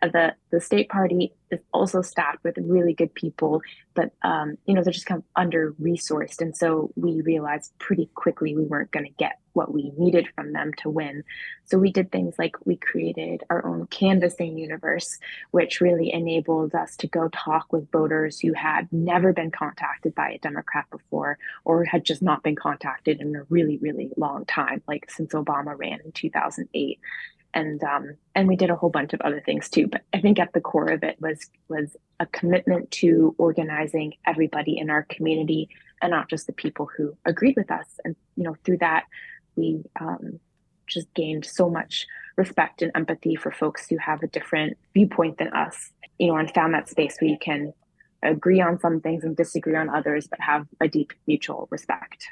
Uh, 0.00 0.08
the 0.08 0.34
the 0.50 0.60
state 0.60 0.88
party 0.88 1.34
is 1.50 1.60
also 1.72 2.00
staffed 2.00 2.42
with 2.42 2.56
really 2.58 2.94
good 2.94 3.14
people, 3.14 3.60
but 3.94 4.10
um, 4.22 4.56
you 4.66 4.74
know 4.74 4.82
they're 4.82 4.92
just 4.92 5.06
kind 5.06 5.18
of 5.18 5.24
under 5.36 5.72
resourced, 5.74 6.40
and 6.40 6.56
so 6.56 6.90
we 6.96 7.20
realized 7.20 7.72
pretty 7.78 8.08
quickly 8.14 8.56
we 8.56 8.64
weren't 8.64 8.90
going 8.90 9.06
to 9.06 9.12
get 9.18 9.38
what 9.52 9.72
we 9.72 9.92
needed 9.96 10.28
from 10.34 10.52
them 10.52 10.72
to 10.78 10.90
win. 10.90 11.24
So 11.64 11.78
we 11.78 11.92
did 11.92 12.10
things 12.10 12.34
like 12.38 12.56
we 12.64 12.76
created 12.76 13.42
our 13.50 13.64
own 13.64 13.86
canvassing 13.86 14.58
universe, 14.58 15.18
which 15.50 15.80
really 15.80 16.12
enabled 16.12 16.74
us 16.74 16.96
to 16.98 17.06
go 17.06 17.28
talk 17.28 17.72
with 17.72 17.90
voters 17.90 18.40
who 18.40 18.52
had 18.52 18.88
never 18.92 19.32
been 19.32 19.50
contacted 19.50 20.14
by 20.14 20.30
a 20.30 20.38
Democrat 20.38 20.86
before, 20.90 21.38
or 21.64 21.84
had 21.84 22.04
just 22.04 22.22
not 22.22 22.42
been 22.42 22.56
contacted 22.56 23.20
in 23.20 23.36
a 23.36 23.44
really 23.48 23.78
really 23.78 24.10
long 24.16 24.44
time, 24.44 24.82
like 24.86 25.10
since 25.10 25.32
Obama 25.32 25.78
ran 25.78 26.00
in 26.04 26.12
2008 26.12 26.98
and 27.54 27.82
um, 27.84 28.16
and 28.34 28.48
we 28.48 28.56
did 28.56 28.70
a 28.70 28.76
whole 28.76 28.90
bunch 28.90 29.12
of 29.12 29.20
other 29.20 29.40
things 29.40 29.68
too. 29.68 29.86
But 29.86 30.02
I 30.12 30.20
think 30.20 30.38
at 30.38 30.52
the 30.52 30.60
core 30.60 30.88
of 30.88 31.02
it 31.02 31.20
was 31.20 31.50
was 31.68 31.96
a 32.20 32.26
commitment 32.26 32.90
to 32.92 33.34
organizing 33.38 34.14
everybody 34.26 34.78
in 34.78 34.90
our 34.90 35.02
community 35.04 35.68
and 36.00 36.10
not 36.10 36.28
just 36.28 36.46
the 36.46 36.52
people 36.52 36.88
who 36.96 37.16
agreed 37.24 37.56
with 37.56 37.70
us. 37.70 37.86
And 38.04 38.16
you 38.36 38.44
know, 38.44 38.56
through 38.64 38.78
that, 38.78 39.04
we 39.56 39.82
um, 40.00 40.40
just 40.86 41.12
gained 41.14 41.44
so 41.44 41.70
much 41.70 42.06
respect 42.36 42.82
and 42.82 42.92
empathy 42.94 43.34
for 43.34 43.50
folks 43.50 43.88
who 43.88 43.96
have 43.98 44.22
a 44.22 44.26
different 44.26 44.76
viewpoint 44.94 45.38
than 45.38 45.48
us. 45.48 45.90
You 46.18 46.28
know, 46.28 46.36
and 46.36 46.50
found 46.52 46.74
that 46.74 46.88
space 46.88 47.16
where 47.18 47.30
you 47.30 47.38
can 47.38 47.72
agree 48.22 48.60
on 48.60 48.78
some 48.78 49.00
things 49.00 49.24
and 49.24 49.36
disagree 49.36 49.74
on 49.74 49.88
others, 49.88 50.28
but 50.28 50.40
have 50.40 50.66
a 50.80 50.86
deep 50.86 51.12
mutual 51.26 51.66
respect. 51.70 52.26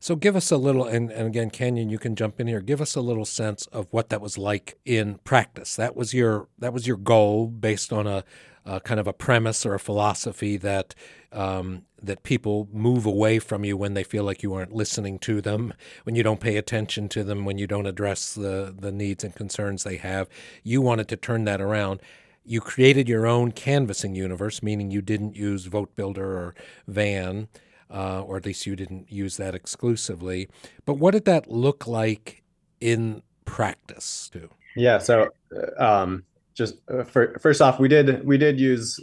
So 0.00 0.16
give 0.16 0.34
us 0.34 0.50
a 0.50 0.56
little, 0.56 0.84
and, 0.84 1.10
and 1.10 1.28
again, 1.28 1.50
Canyon, 1.50 1.88
you 1.88 1.98
can 1.98 2.16
jump 2.16 2.40
in 2.40 2.48
here. 2.48 2.60
Give 2.60 2.80
us 2.80 2.96
a 2.96 3.00
little 3.00 3.24
sense 3.24 3.66
of 3.66 3.86
what 3.92 4.08
that 4.08 4.20
was 4.20 4.36
like 4.36 4.78
in 4.84 5.18
practice. 5.18 5.76
That 5.76 5.94
was 5.94 6.12
your 6.12 6.48
that 6.58 6.72
was 6.72 6.86
your 6.86 6.96
goal 6.96 7.46
based 7.46 7.92
on 7.92 8.06
a, 8.06 8.24
a 8.66 8.80
kind 8.80 9.00
of 9.00 9.06
a 9.06 9.12
premise 9.12 9.64
or 9.64 9.74
a 9.74 9.80
philosophy 9.80 10.56
that 10.58 10.94
um, 11.32 11.82
that 12.02 12.22
people 12.22 12.68
move 12.72 13.06
away 13.06 13.38
from 13.38 13.64
you 13.64 13.76
when 13.76 13.94
they 13.94 14.04
feel 14.04 14.24
like 14.24 14.42
you 14.42 14.52
aren't 14.54 14.74
listening 14.74 15.18
to 15.20 15.40
them, 15.40 15.72
when 16.04 16.14
you 16.14 16.22
don't 16.22 16.40
pay 16.40 16.56
attention 16.56 17.08
to 17.08 17.24
them, 17.24 17.44
when 17.44 17.58
you 17.58 17.66
don't 17.66 17.86
address 17.86 18.34
the 18.34 18.74
the 18.76 18.92
needs 18.92 19.24
and 19.24 19.34
concerns 19.34 19.84
they 19.84 19.96
have. 19.96 20.28
You 20.62 20.82
wanted 20.82 21.08
to 21.08 21.16
turn 21.16 21.44
that 21.44 21.60
around. 21.60 22.00
You 22.44 22.60
created 22.60 23.08
your 23.08 23.26
own 23.26 23.52
canvassing 23.52 24.14
universe, 24.14 24.62
meaning 24.62 24.90
you 24.90 25.02
didn't 25.02 25.34
use 25.34 25.66
Vote 25.66 25.96
Builder 25.96 26.36
or 26.38 26.54
Van 26.86 27.48
uh, 27.90 28.22
or 28.22 28.36
at 28.36 28.44
least 28.44 28.66
you 28.66 28.76
didn't 28.76 29.10
use 29.10 29.36
that 29.36 29.54
exclusively. 29.54 30.48
But 30.84 30.94
what 30.94 31.12
did 31.12 31.24
that 31.26 31.50
look 31.50 31.86
like 31.86 32.42
in 32.80 33.22
practice, 33.44 34.30
too? 34.32 34.50
Yeah. 34.74 34.98
So, 34.98 35.30
uh, 35.54 36.02
um, 36.02 36.24
just 36.56 36.76
uh, 36.92 37.04
for, 37.04 37.38
first 37.40 37.60
off, 37.60 37.78
we 37.78 37.86
did 37.86 38.26
we 38.26 38.38
did 38.38 38.58
use 38.58 38.98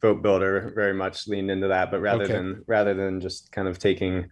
Vote 0.00 0.22
Builder 0.22 0.72
very 0.74 0.94
much 0.94 1.26
leaned 1.26 1.50
into 1.50 1.68
that, 1.68 1.90
but 1.90 2.00
rather 2.00 2.24
okay. 2.24 2.32
than 2.32 2.64
rather 2.66 2.94
than 2.94 3.20
just 3.20 3.50
kind 3.52 3.68
of 3.68 3.78
taking 3.78 4.30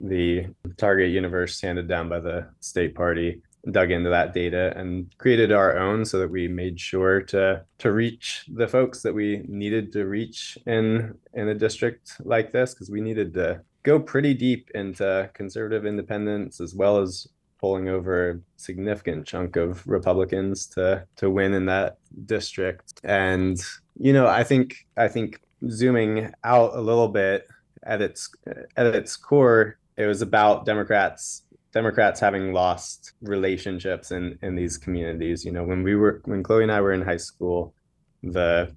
the 0.00 0.46
target 0.76 1.10
universe 1.10 1.60
handed 1.60 1.88
down 1.88 2.08
by 2.08 2.20
the 2.20 2.46
state 2.60 2.94
party 2.94 3.40
dug 3.70 3.90
into 3.90 4.08
that 4.08 4.32
data 4.32 4.72
and 4.76 5.12
created 5.18 5.52
our 5.52 5.76
own 5.76 6.04
so 6.04 6.18
that 6.18 6.30
we 6.30 6.48
made 6.48 6.78
sure 6.78 7.20
to 7.20 7.62
to 7.78 7.92
reach 7.92 8.44
the 8.54 8.68
folks 8.68 9.02
that 9.02 9.12
we 9.14 9.42
needed 9.48 9.92
to 9.92 10.04
reach 10.06 10.56
in 10.66 11.14
in 11.34 11.48
a 11.48 11.54
district 11.54 12.12
like 12.24 12.52
this 12.52 12.72
because 12.72 12.90
we 12.90 13.00
needed 13.00 13.34
to 13.34 13.60
go 13.82 13.98
pretty 13.98 14.32
deep 14.32 14.70
into 14.74 15.28
conservative 15.34 15.84
independents 15.84 16.60
as 16.60 16.74
well 16.74 16.98
as 16.98 17.26
pulling 17.58 17.88
over 17.88 18.30
a 18.30 18.40
significant 18.56 19.26
chunk 19.26 19.56
of 19.56 19.86
Republicans 19.86 20.66
to 20.66 21.04
to 21.16 21.30
win 21.30 21.54
in 21.54 21.66
that 21.66 21.98
district 22.26 23.00
and 23.04 23.60
you 23.98 24.12
know 24.12 24.26
I 24.26 24.44
think 24.44 24.86
I 24.96 25.08
think 25.08 25.40
zooming 25.68 26.32
out 26.44 26.74
a 26.74 26.80
little 26.80 27.08
bit 27.08 27.46
at 27.82 28.00
its 28.02 28.30
at 28.76 28.86
its 28.86 29.16
core 29.16 29.78
it 29.96 30.06
was 30.06 30.22
about 30.22 30.64
Democrats 30.64 31.42
Democrats 31.72 32.18
having 32.18 32.52
lost 32.52 33.12
relationships 33.20 34.10
in 34.10 34.38
in 34.42 34.54
these 34.54 34.78
communities. 34.78 35.44
You 35.44 35.52
know, 35.52 35.64
when 35.64 35.82
we 35.82 35.94
were 35.96 36.22
when 36.24 36.42
Chloe 36.42 36.62
and 36.62 36.72
I 36.72 36.80
were 36.80 36.92
in 36.92 37.02
high 37.02 37.18
school, 37.18 37.74
the 38.22 38.74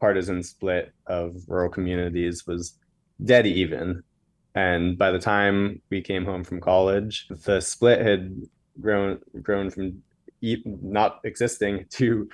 partisan 0.00 0.42
split 0.42 0.92
of 1.06 1.36
rural 1.48 1.70
communities 1.70 2.46
was 2.46 2.78
dead 3.24 3.46
even. 3.46 4.02
And 4.54 4.96
by 4.96 5.10
the 5.10 5.18
time 5.18 5.80
we 5.90 6.00
came 6.00 6.24
home 6.24 6.44
from 6.44 6.60
college, 6.60 7.26
the 7.28 7.60
split 7.60 8.00
had 8.00 8.40
grown 8.80 9.18
grown 9.42 9.70
from 9.70 10.02
not 10.40 11.20
existing 11.24 11.86
to 11.90 12.28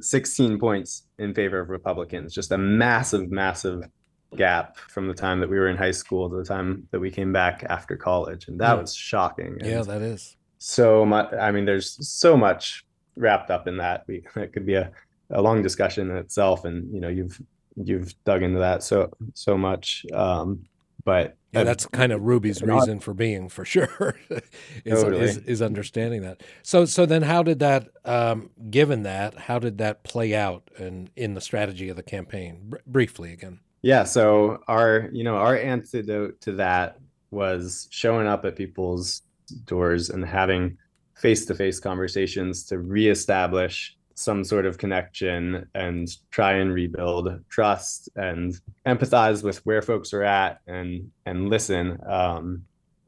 16 0.00 0.58
points 0.58 1.04
in 1.18 1.34
favor 1.34 1.60
of 1.60 1.68
Republicans. 1.68 2.34
Just 2.34 2.52
a 2.52 2.58
massive, 2.58 3.30
massive 3.30 3.84
gap 4.36 4.76
from 4.76 5.08
the 5.08 5.14
time 5.14 5.40
that 5.40 5.48
we 5.48 5.58
were 5.58 5.68
in 5.68 5.76
high 5.76 5.90
school 5.90 6.28
to 6.28 6.36
the 6.36 6.44
time 6.44 6.86
that 6.90 7.00
we 7.00 7.10
came 7.10 7.32
back 7.32 7.64
after 7.68 7.96
college. 7.96 8.48
And 8.48 8.60
that 8.60 8.74
yeah. 8.74 8.80
was 8.80 8.94
shocking. 8.94 9.56
And 9.60 9.66
yeah, 9.66 9.82
that 9.82 10.02
is. 10.02 10.36
So 10.58 11.04
much. 11.04 11.32
I 11.32 11.50
mean, 11.50 11.64
there's 11.64 11.96
so 12.08 12.36
much 12.36 12.84
wrapped 13.16 13.50
up 13.50 13.66
in 13.66 13.76
that. 13.78 14.04
We, 14.06 14.24
that 14.34 14.52
could 14.52 14.66
be 14.66 14.74
a, 14.74 14.90
a 15.30 15.42
long 15.42 15.62
discussion 15.62 16.10
in 16.10 16.16
itself. 16.16 16.64
And, 16.64 16.92
you 16.92 17.00
know, 17.00 17.08
you've, 17.08 17.40
you've 17.76 18.12
dug 18.24 18.42
into 18.42 18.58
that 18.58 18.82
so, 18.82 19.10
so 19.34 19.56
much. 19.56 20.04
Um, 20.12 20.64
but 21.08 21.38
yeah, 21.52 21.64
that's 21.64 21.86
kind 21.86 22.12
of 22.12 22.20
Ruby's 22.20 22.60
reason 22.62 23.00
for 23.00 23.14
being, 23.14 23.48
for 23.48 23.64
sure, 23.64 24.14
is, 24.84 25.02
totally. 25.02 25.24
is, 25.24 25.38
is 25.38 25.62
understanding 25.62 26.20
that. 26.20 26.42
So, 26.62 26.84
so 26.84 27.06
then, 27.06 27.22
how 27.22 27.42
did 27.42 27.60
that, 27.60 27.88
um, 28.04 28.50
given 28.68 29.04
that, 29.04 29.38
how 29.38 29.58
did 29.58 29.78
that 29.78 30.04
play 30.04 30.34
out 30.34 30.70
in 30.78 31.08
in 31.16 31.32
the 31.32 31.40
strategy 31.40 31.88
of 31.88 31.96
the 31.96 32.02
campaign? 32.02 32.58
Br- 32.64 32.76
briefly, 32.86 33.32
again. 33.32 33.60
Yeah. 33.80 34.04
So 34.04 34.62
our, 34.68 35.08
you 35.10 35.24
know, 35.24 35.36
our 35.36 35.56
antidote 35.56 36.42
to 36.42 36.52
that 36.52 36.98
was 37.30 37.88
showing 37.90 38.26
up 38.26 38.44
at 38.44 38.54
people's 38.54 39.22
doors 39.64 40.10
and 40.10 40.22
having 40.26 40.76
face 41.16 41.46
to 41.46 41.54
face 41.54 41.80
conversations 41.80 42.64
to 42.64 42.80
reestablish 42.80 43.96
some 44.18 44.42
sort 44.42 44.66
of 44.66 44.78
connection 44.78 45.64
and 45.76 46.08
try 46.32 46.54
and 46.54 46.74
rebuild 46.74 47.28
trust 47.48 48.08
and 48.16 48.60
empathize 48.84 49.44
with 49.44 49.64
where 49.64 49.80
folks 49.80 50.12
are 50.12 50.24
at 50.24 50.60
and 50.66 51.08
and 51.24 51.48
listen. 51.48 51.98
Um, 52.04 52.64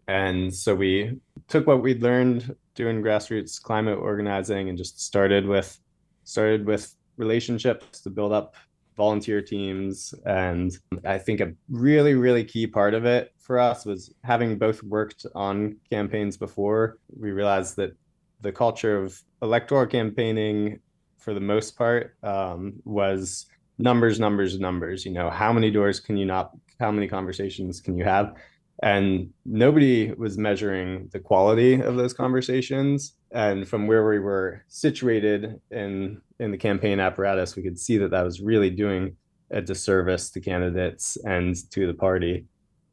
and 0.07 0.55
so 0.55 0.75
we 0.75 1.19
took 1.49 1.67
what 1.67 1.83
we'd 1.83 2.01
learned 2.01 2.55
doing 2.77 3.03
grassroots 3.03 3.61
climate 3.61 3.99
organizing 3.99 4.69
and 4.69 4.79
just 4.79 5.01
started 5.01 5.47
with 5.47 5.81
started 6.23 6.65
with 6.65 6.95
relationships 7.17 8.01
to 8.03 8.11
build 8.11 8.33
up 8.33 8.55
volunteer 8.97 9.43
teams. 9.43 10.15
And 10.27 10.79
i 11.05 11.19
think 11.19 11.41
a 11.41 11.53
really 11.69 12.15
really 12.15 12.45
key 12.45 12.69
part 12.69 12.95
of 12.95 13.05
it 13.05 13.33
for 13.41 13.59
us 13.59 13.85
was 13.85 14.15
having 14.23 14.59
both 14.59 14.81
worked 14.85 15.27
on 15.35 15.77
campaigns 15.91 16.37
before 16.37 16.99
we 17.19 17.33
realized 17.33 17.75
that 17.77 17.97
the 18.43 18.53
culture 18.53 18.97
of 19.03 19.21
electoral 19.43 19.87
campaigning 19.87 20.79
for 21.21 21.35
the 21.35 21.41
most 21.41 21.77
part 21.77 22.17
um, 22.23 22.75
was 22.85 23.47
numbers, 23.79 24.19
numbers, 24.19 24.59
numbers. 24.59 25.05
You 25.05 25.13
know, 25.13 25.31
how 25.31 25.53
many 25.53 25.71
doors 25.71 26.01
can 26.01 26.17
you 26.17 26.27
knock? 26.27 26.53
How 26.79 26.91
many 26.91 27.09
conversations 27.09 27.81
can 27.81 27.97
you 27.97 28.05
have? 28.05 28.35
And 28.83 29.31
nobody 29.45 30.13
was 30.13 30.39
measuring 30.39 31.09
the 31.13 31.21
quality 31.21 31.83
of 31.83 31.97
those 31.97 32.15
conversations. 32.15 33.15
And 33.31 33.69
from 33.69 33.87
where 33.87 34.09
we 34.09 34.19
were 34.19 34.65
situated 34.69 35.61
in 35.71 36.21
in 36.39 36.51
the 36.51 36.59
campaign 36.59 36.99
apparatus, 36.99 37.57
we 37.57 37.63
could 37.63 37.79
see 37.79 37.99
that 37.99 38.11
that 38.11 38.25
was 38.25 38.41
really 38.41 38.71
doing 38.71 39.17
a 39.51 39.61
disservice 39.61 40.31
to 40.31 40.41
candidates 40.41 41.19
and 41.25 41.55
to 41.73 41.87
the 41.87 41.95
party, 41.95 42.47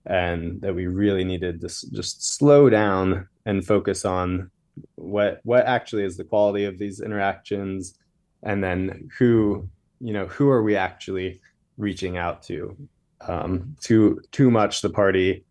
and 0.05 0.59
that 0.61 0.75
we 0.75 0.87
really 0.87 1.23
needed 1.23 1.61
to 1.61 1.67
just 1.67 2.35
slow 2.37 2.69
down 2.69 3.27
and 3.45 3.65
focus 3.65 4.03
on 4.03 4.51
what 4.95 5.39
what 5.43 5.65
actually 5.65 6.03
is 6.03 6.17
the 6.17 6.23
quality 6.23 6.65
of 6.65 6.77
these 6.77 6.99
interactions 6.99 7.97
and 8.43 8.63
then 8.63 9.09
who 9.17 9.67
you 9.99 10.13
know 10.13 10.27
who 10.27 10.49
are 10.49 10.63
we 10.63 10.75
actually 10.75 11.41
reaching 11.77 12.17
out 12.17 12.43
to? 12.43 12.75
Um, 13.21 13.75
too 13.81 14.21
too 14.31 14.51
much 14.51 14.81
the 14.81 14.89
party 14.89 15.43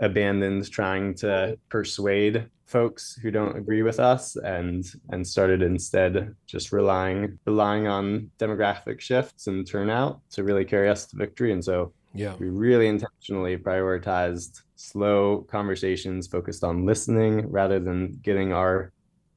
abandoned 0.00 0.70
trying 0.70 1.14
to 1.14 1.58
persuade 1.68 2.48
folks 2.66 3.18
who 3.22 3.30
don't 3.30 3.56
agree 3.56 3.82
with 3.82 4.00
us 4.00 4.36
and 4.36 4.84
and 5.10 5.26
started 5.26 5.62
instead 5.62 6.34
just 6.46 6.72
relying 6.72 7.38
relying 7.46 7.86
on 7.86 8.30
demographic 8.38 9.00
shifts 9.00 9.46
and 9.46 9.66
turnout 9.66 10.20
to 10.30 10.44
really 10.44 10.64
carry 10.64 10.88
us 10.88 11.06
to 11.06 11.16
victory. 11.16 11.52
And 11.52 11.64
so 11.64 11.92
yeah. 12.14 12.34
we 12.38 12.48
really 12.48 12.88
intentionally 12.88 13.56
prioritized 13.56 14.62
slow 14.76 15.46
conversations 15.50 16.26
focused 16.26 16.64
on 16.64 16.86
listening 16.86 17.48
rather 17.50 17.80
than 17.80 18.18
getting 18.22 18.52
our 18.52 18.92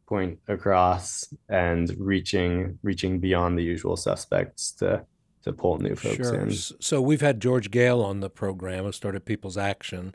point 0.08 0.40
across 0.48 1.34
and 1.50 1.94
reaching 2.00 2.80
reaching 2.82 3.20
beyond 3.20 3.58
the 3.58 3.64
usual 3.64 3.98
suspects 3.98 4.72
to 4.72 5.06
to 5.44 5.54
pull 5.54 5.78
new 5.78 5.96
folks 5.96 6.16
sure. 6.16 6.36
in. 6.36 6.52
So 6.52 7.02
we've 7.02 7.22
had 7.22 7.40
George 7.40 7.72
Goehl 7.72 8.04
on 8.04 8.20
the 8.20 8.30
program 8.30 8.86
who 8.86 8.92
started 8.92 9.26
People's 9.26 9.58
Action 9.58 10.14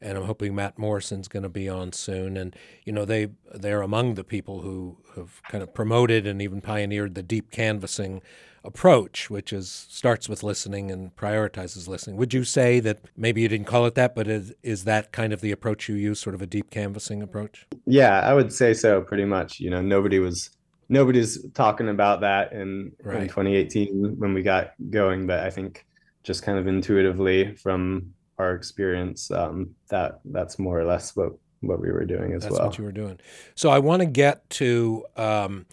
and 0.00 0.16
I'm 0.16 0.24
hoping 0.24 0.54
Matt 0.54 0.78
Morrison's 0.78 1.28
going 1.28 1.42
to 1.42 1.48
be 1.48 1.68
on 1.68 1.92
soon. 1.92 2.36
And 2.36 2.54
you 2.84 2.92
know 2.92 3.04
they 3.04 3.28
they're 3.54 3.82
among 3.82 4.14
the 4.14 4.24
people 4.24 4.60
who 4.60 4.98
have 5.16 5.42
kind 5.44 5.62
of 5.62 5.74
promoted 5.74 6.26
and 6.26 6.40
even 6.40 6.60
pioneered 6.60 7.14
the 7.14 7.22
deep 7.22 7.50
canvassing 7.50 8.22
approach, 8.68 9.30
which 9.30 9.50
is 9.52 9.68
starts 9.88 10.28
with 10.28 10.42
listening 10.42 10.90
and 10.90 11.16
prioritizes 11.16 11.88
listening. 11.88 12.16
Would 12.18 12.34
you 12.34 12.44
say 12.44 12.80
that 12.80 13.00
maybe 13.16 13.40
you 13.40 13.48
didn't 13.48 13.66
call 13.66 13.86
it 13.86 13.94
that, 13.94 14.14
but 14.14 14.28
is 14.28 14.54
is 14.62 14.84
that 14.84 15.10
kind 15.10 15.32
of 15.32 15.40
the 15.40 15.50
approach 15.50 15.88
you 15.88 15.94
use, 15.96 16.20
sort 16.20 16.34
of 16.34 16.42
a 16.42 16.46
deep 16.46 16.70
canvassing 16.70 17.22
approach? 17.22 17.66
Yeah, 17.86 18.20
I 18.20 18.34
would 18.34 18.52
say 18.52 18.74
so. 18.74 19.00
Pretty 19.00 19.24
much. 19.24 19.58
You 19.58 19.70
know, 19.70 19.80
nobody 19.80 20.18
was 20.18 20.50
nobody's 20.88 21.50
talking 21.52 21.88
about 21.88 22.20
that 22.20 22.52
in, 22.52 22.92
right. 23.02 23.22
in 23.22 23.28
2018 23.28 24.16
when 24.18 24.34
we 24.34 24.42
got 24.42 24.72
going, 24.90 25.26
but 25.26 25.40
I 25.40 25.50
think 25.50 25.86
just 26.22 26.42
kind 26.42 26.58
of 26.58 26.66
intuitively 26.66 27.54
from 27.56 28.12
our 28.38 28.54
experience, 28.54 29.30
um, 29.30 29.74
that 29.88 30.20
that's 30.26 30.58
more 30.58 30.78
or 30.78 30.84
less 30.84 31.16
what 31.16 31.32
what 31.60 31.80
we 31.80 31.90
were 31.90 32.04
doing 32.04 32.34
as 32.34 32.42
that's 32.42 32.52
well. 32.52 32.62
That's 32.62 32.72
what 32.72 32.78
you 32.78 32.84
were 32.84 32.92
doing. 32.92 33.18
So 33.54 33.70
I 33.70 33.78
want 33.78 34.00
to 34.00 34.06
get 34.06 34.48
to. 34.50 35.04
Um, 35.16 35.66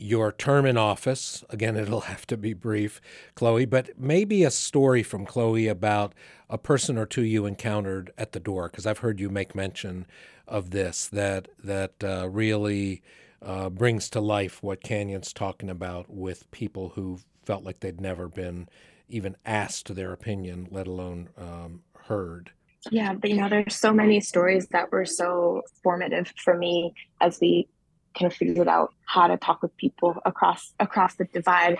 your 0.00 0.32
term 0.32 0.66
in 0.66 0.76
office. 0.76 1.44
Again, 1.50 1.76
it'll 1.76 2.00
have 2.12 2.26
to 2.28 2.36
be 2.36 2.54
brief, 2.54 3.00
Chloe, 3.34 3.66
but 3.66 3.90
maybe 3.98 4.44
a 4.44 4.50
story 4.50 5.02
from 5.02 5.26
Chloe 5.26 5.68
about 5.68 6.14
a 6.48 6.58
person 6.58 6.98
or 6.98 7.06
two 7.06 7.22
you 7.22 7.46
encountered 7.46 8.12
at 8.18 8.32
the 8.32 8.40
door, 8.40 8.68
because 8.68 8.86
I've 8.86 8.98
heard 8.98 9.20
you 9.20 9.28
make 9.28 9.54
mention 9.54 10.06
of 10.48 10.70
this 10.70 11.06
that 11.08 11.48
that 11.62 11.92
uh, 12.02 12.28
really 12.28 13.02
uh, 13.42 13.70
brings 13.70 14.10
to 14.10 14.20
life 14.20 14.62
what 14.62 14.82
Canyon's 14.82 15.32
talking 15.32 15.70
about 15.70 16.10
with 16.10 16.50
people 16.50 16.90
who 16.90 17.20
felt 17.44 17.64
like 17.64 17.80
they'd 17.80 18.00
never 18.00 18.28
been 18.28 18.68
even 19.08 19.36
asked 19.44 19.94
their 19.94 20.12
opinion, 20.12 20.68
let 20.70 20.86
alone 20.86 21.28
um, 21.38 21.82
heard. 21.96 22.50
Yeah, 22.90 23.14
but 23.14 23.30
you 23.30 23.36
know, 23.36 23.48
there's 23.48 23.76
so 23.76 23.92
many 23.92 24.20
stories 24.20 24.66
that 24.68 24.90
were 24.90 25.04
so 25.04 25.62
formative 25.82 26.32
for 26.42 26.56
me 26.56 26.94
as 27.20 27.38
we 27.40 27.68
kind 28.18 28.30
of 28.30 28.36
figured 28.36 28.68
out 28.68 28.92
how 29.04 29.26
to 29.26 29.36
talk 29.36 29.62
with 29.62 29.76
people 29.76 30.16
across 30.24 30.72
across 30.80 31.14
the 31.14 31.24
divide. 31.24 31.78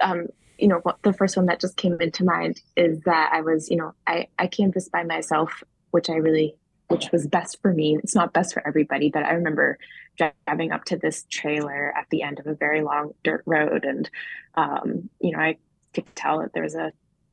Um, 0.00 0.28
you 0.58 0.68
know, 0.68 0.80
the 1.02 1.12
first 1.12 1.36
one 1.36 1.46
that 1.46 1.60
just 1.60 1.76
came 1.76 2.00
into 2.00 2.24
mind 2.24 2.60
is 2.76 3.00
that 3.00 3.30
I 3.32 3.40
was, 3.40 3.70
you 3.70 3.76
know, 3.76 3.94
I 4.06 4.28
I 4.38 4.46
canvassed 4.46 4.92
by 4.92 5.02
myself, 5.02 5.64
which 5.90 6.08
I 6.08 6.14
really, 6.14 6.54
which 6.88 7.10
was 7.10 7.26
best 7.26 7.60
for 7.60 7.72
me. 7.72 7.98
It's 8.02 8.14
not 8.14 8.32
best 8.32 8.54
for 8.54 8.66
everybody, 8.66 9.10
but 9.10 9.24
I 9.24 9.32
remember 9.32 9.78
driving 10.16 10.72
up 10.72 10.84
to 10.84 10.96
this 10.96 11.24
trailer 11.30 11.92
at 11.96 12.06
the 12.10 12.22
end 12.22 12.38
of 12.38 12.46
a 12.46 12.54
very 12.54 12.82
long 12.82 13.12
dirt 13.24 13.42
road, 13.46 13.84
and 13.84 14.08
um, 14.54 15.08
you 15.20 15.32
know, 15.32 15.40
I 15.40 15.56
could 15.94 16.14
tell 16.14 16.40
that 16.40 16.52
there 16.52 16.62
was 16.62 16.74
a 16.74 16.92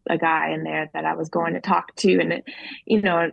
a 0.10 0.18
guy 0.18 0.50
in 0.50 0.64
there 0.64 0.90
that 0.94 1.06
I 1.06 1.14
was 1.14 1.30
going 1.30 1.54
to 1.54 1.62
talk 1.62 1.96
to, 1.98 2.20
and 2.20 2.34
it, 2.34 2.46
you 2.86 3.02
know, 3.02 3.32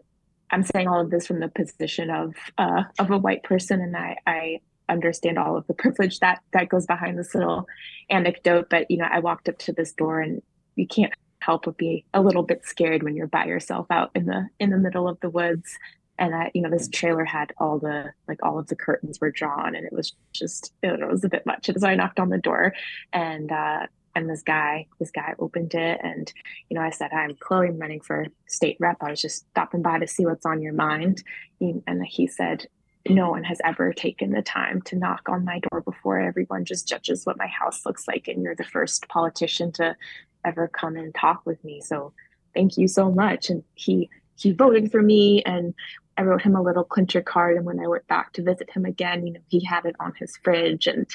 I'm 0.51 0.63
saying 0.63 0.89
all 0.89 1.01
of 1.01 1.11
this 1.11 1.27
from 1.27 1.41
the 1.41 1.49
position 1.49 2.11
of 2.11 2.35
uh, 2.59 2.85
of 2.99 3.11
a 3.11 3.19
white 3.19 3.43
person, 3.43 3.81
and 3.81 3.97
I 3.97 4.17
I 4.27 4.61
understand 4.89 5.39
all 5.39 5.57
of 5.57 5.67
the 5.67 5.75
privilege 5.83 6.21
that 6.21 6.43
that 6.53 6.69
goes 6.69 6.87
behind 6.87 7.19
this 7.19 7.35
little 7.35 7.67
anecdote 8.11 8.69
but 8.71 8.91
you 8.91 8.97
know 8.97 9.09
i 9.11 9.19
walked 9.19 9.49
up 9.49 9.59
to 9.59 9.73
this 9.73 9.93
door 9.93 10.21
and 10.21 10.43
you 10.77 10.87
can't 10.87 11.13
help 11.47 11.65
but 11.65 11.77
be 11.77 12.05
a 12.13 12.21
little 12.21 12.43
bit 12.43 12.65
scared 12.65 13.05
when 13.05 13.15
you're 13.15 13.29
by 13.29 13.45
yourself 13.45 13.87
out 13.91 14.11
in 14.15 14.27
the 14.27 14.49
in 14.59 14.71
the 14.71 14.79
middle 14.79 15.09
of 15.09 15.19
the 15.21 15.31
woods. 15.31 15.79
And 16.19 16.35
I, 16.35 16.51
you 16.55 16.63
know 16.63 16.71
this 16.71 16.89
trailer 16.89 17.25
had 17.25 17.53
all 17.59 17.79
the 17.79 18.13
like 18.27 18.43
all 18.43 18.59
of 18.59 18.67
the 18.67 18.77
curtains 18.77 19.21
were 19.21 19.31
drawn 19.31 19.77
and 19.77 19.87
it 19.87 19.93
was 19.93 20.13
just 20.33 20.73
it 20.83 21.09
was 21.09 21.25
a 21.25 21.29
bit 21.29 21.47
much. 21.47 21.69
And 21.69 21.81
so 21.81 21.87
i 21.89 21.95
knocked 21.95 22.19
on 22.19 22.31
the 22.31 22.39
door 22.39 22.75
and 23.13 23.53
uh 23.53 23.87
and 24.15 24.31
this 24.31 24.43
guy 24.43 24.87
this 24.99 25.11
guy 25.11 25.35
opened 25.39 25.75
it 25.75 26.01
and 26.03 26.33
you 26.71 26.75
know 26.75 26.81
i 26.81 26.91
said 26.91 27.13
i'm 27.13 27.37
chloe. 27.39 27.69
I'm 27.69 27.79
running 27.79 28.01
for 28.01 28.27
state 28.47 28.79
rep. 28.81 28.97
I 29.01 29.11
was 29.11 29.21
just 29.21 29.47
stopping 29.51 29.83
by 29.83 29.99
to 29.99 30.07
see 30.07 30.25
what's 30.25 30.47
on 30.47 30.63
your 30.63 30.73
mind. 30.73 31.23
And 31.61 32.05
he 32.05 32.27
said 32.27 32.67
no 33.11 33.31
one 33.31 33.45
has 33.45 33.61
ever 33.65 33.93
taken 33.93 34.31
the 34.31 34.43
time 34.43 34.83
to 34.83 34.97
knock 34.97 35.29
on 35.29 35.45
my 35.45 35.61
door 35.71 35.81
before. 35.83 36.19
Everyone 36.21 36.65
just 36.65 36.89
judges 36.89 37.25
what 37.25 37.39
my 37.39 37.47
house 37.47 37.85
looks 37.87 38.07
like, 38.09 38.29
and 38.29 38.43
you're 38.43 38.55
the 38.55 38.65
first 38.65 39.09
politician 39.09 39.73
to 39.73 39.97
ever 40.45 40.69
come 40.69 40.97
and 40.97 41.15
talk 41.15 41.43
with 41.45 41.63
me. 41.65 41.81
So 41.81 42.13
thank 42.55 42.77
you 42.77 42.89
so 42.89 43.11
much. 43.11 43.51
And 43.51 43.63
he 43.75 44.09
he 44.37 44.53
voted 44.53 44.91
for 44.91 45.03
me, 45.03 45.43
and 45.45 45.75
I 46.17 46.23
wrote 46.23 46.43
him 46.43 46.57
a 46.57 46.63
little 46.63 46.85
clincher 46.85 47.23
card, 47.23 47.57
and 47.57 47.65
when 47.65 47.81
I 47.81 47.87
went 47.87 48.07
back 48.07 48.33
to 48.35 48.43
visit 48.43 48.71
him 48.71 48.85
again, 48.85 49.27
you 49.27 49.33
know, 49.35 49.41
he 49.49 49.65
had 49.65 49.85
it 49.87 49.97
on 50.01 50.13
his 50.19 50.37
fridge, 50.43 50.87
and 50.87 51.07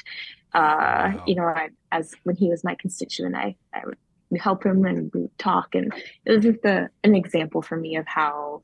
uh, 0.54 1.12
wow. 1.14 1.24
you 1.26 1.34
know, 1.34 1.44
I, 1.44 1.70
as 1.90 2.14
when 2.24 2.36
he 2.36 2.48
was 2.48 2.64
my 2.64 2.74
constituent, 2.74 3.36
I 3.36 3.56
I 3.72 3.82
would 3.84 3.98
help 4.40 4.64
him 4.64 4.84
and 4.84 5.10
we 5.14 5.28
talk, 5.38 5.74
and 5.74 5.92
it 6.24 6.32
was 6.32 6.44
just 6.44 6.64
a, 6.64 6.88
an 7.04 7.14
example 7.14 7.62
for 7.62 7.76
me 7.76 7.96
of 7.96 8.06
how 8.06 8.62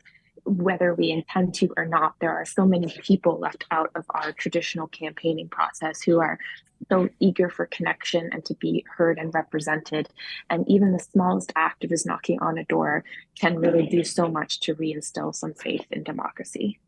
whether 0.49 0.95
we 0.95 1.11
intend 1.11 1.55
to 1.57 1.73
or 1.77 1.87
not, 1.87 2.15
there 2.21 2.33
are 2.33 2.45
so 2.45 2.65
many 2.65 2.95
people 3.03 3.39
left 3.39 3.65
out 3.71 3.91
of 3.95 4.05
our 4.11 4.33
traditional 4.33 4.89
campaigning 4.89 5.49
process 5.49 6.03
who 6.03 6.21
are 6.21 6.39
so 6.89 7.09
eager 7.19 7.51
for 7.51 7.67
connection 7.67 8.31
and 8.33 8.45
to 8.45 8.55
be 8.55 8.85
heard 8.97 9.19
and 9.19 9.35
represented. 9.35 10.09
And 10.49 10.69
even 10.69 10.93
the 10.93 10.99
smallest 10.99 11.53
act 11.57 11.85
of 11.85 11.91
just 11.91 12.07
knocking 12.07 12.41
on 12.41 12.59
a 12.59 12.65
door 12.65 13.05
can 13.39 13.59
really 13.59 13.87
do 13.87 14.05
so 14.05 14.29
much 14.29 14.61
to 14.61 14.75
reinstill 14.75 15.35
some 15.35 15.55
faith 15.55 15.87
in 15.91 16.03
democracy. 16.03 16.79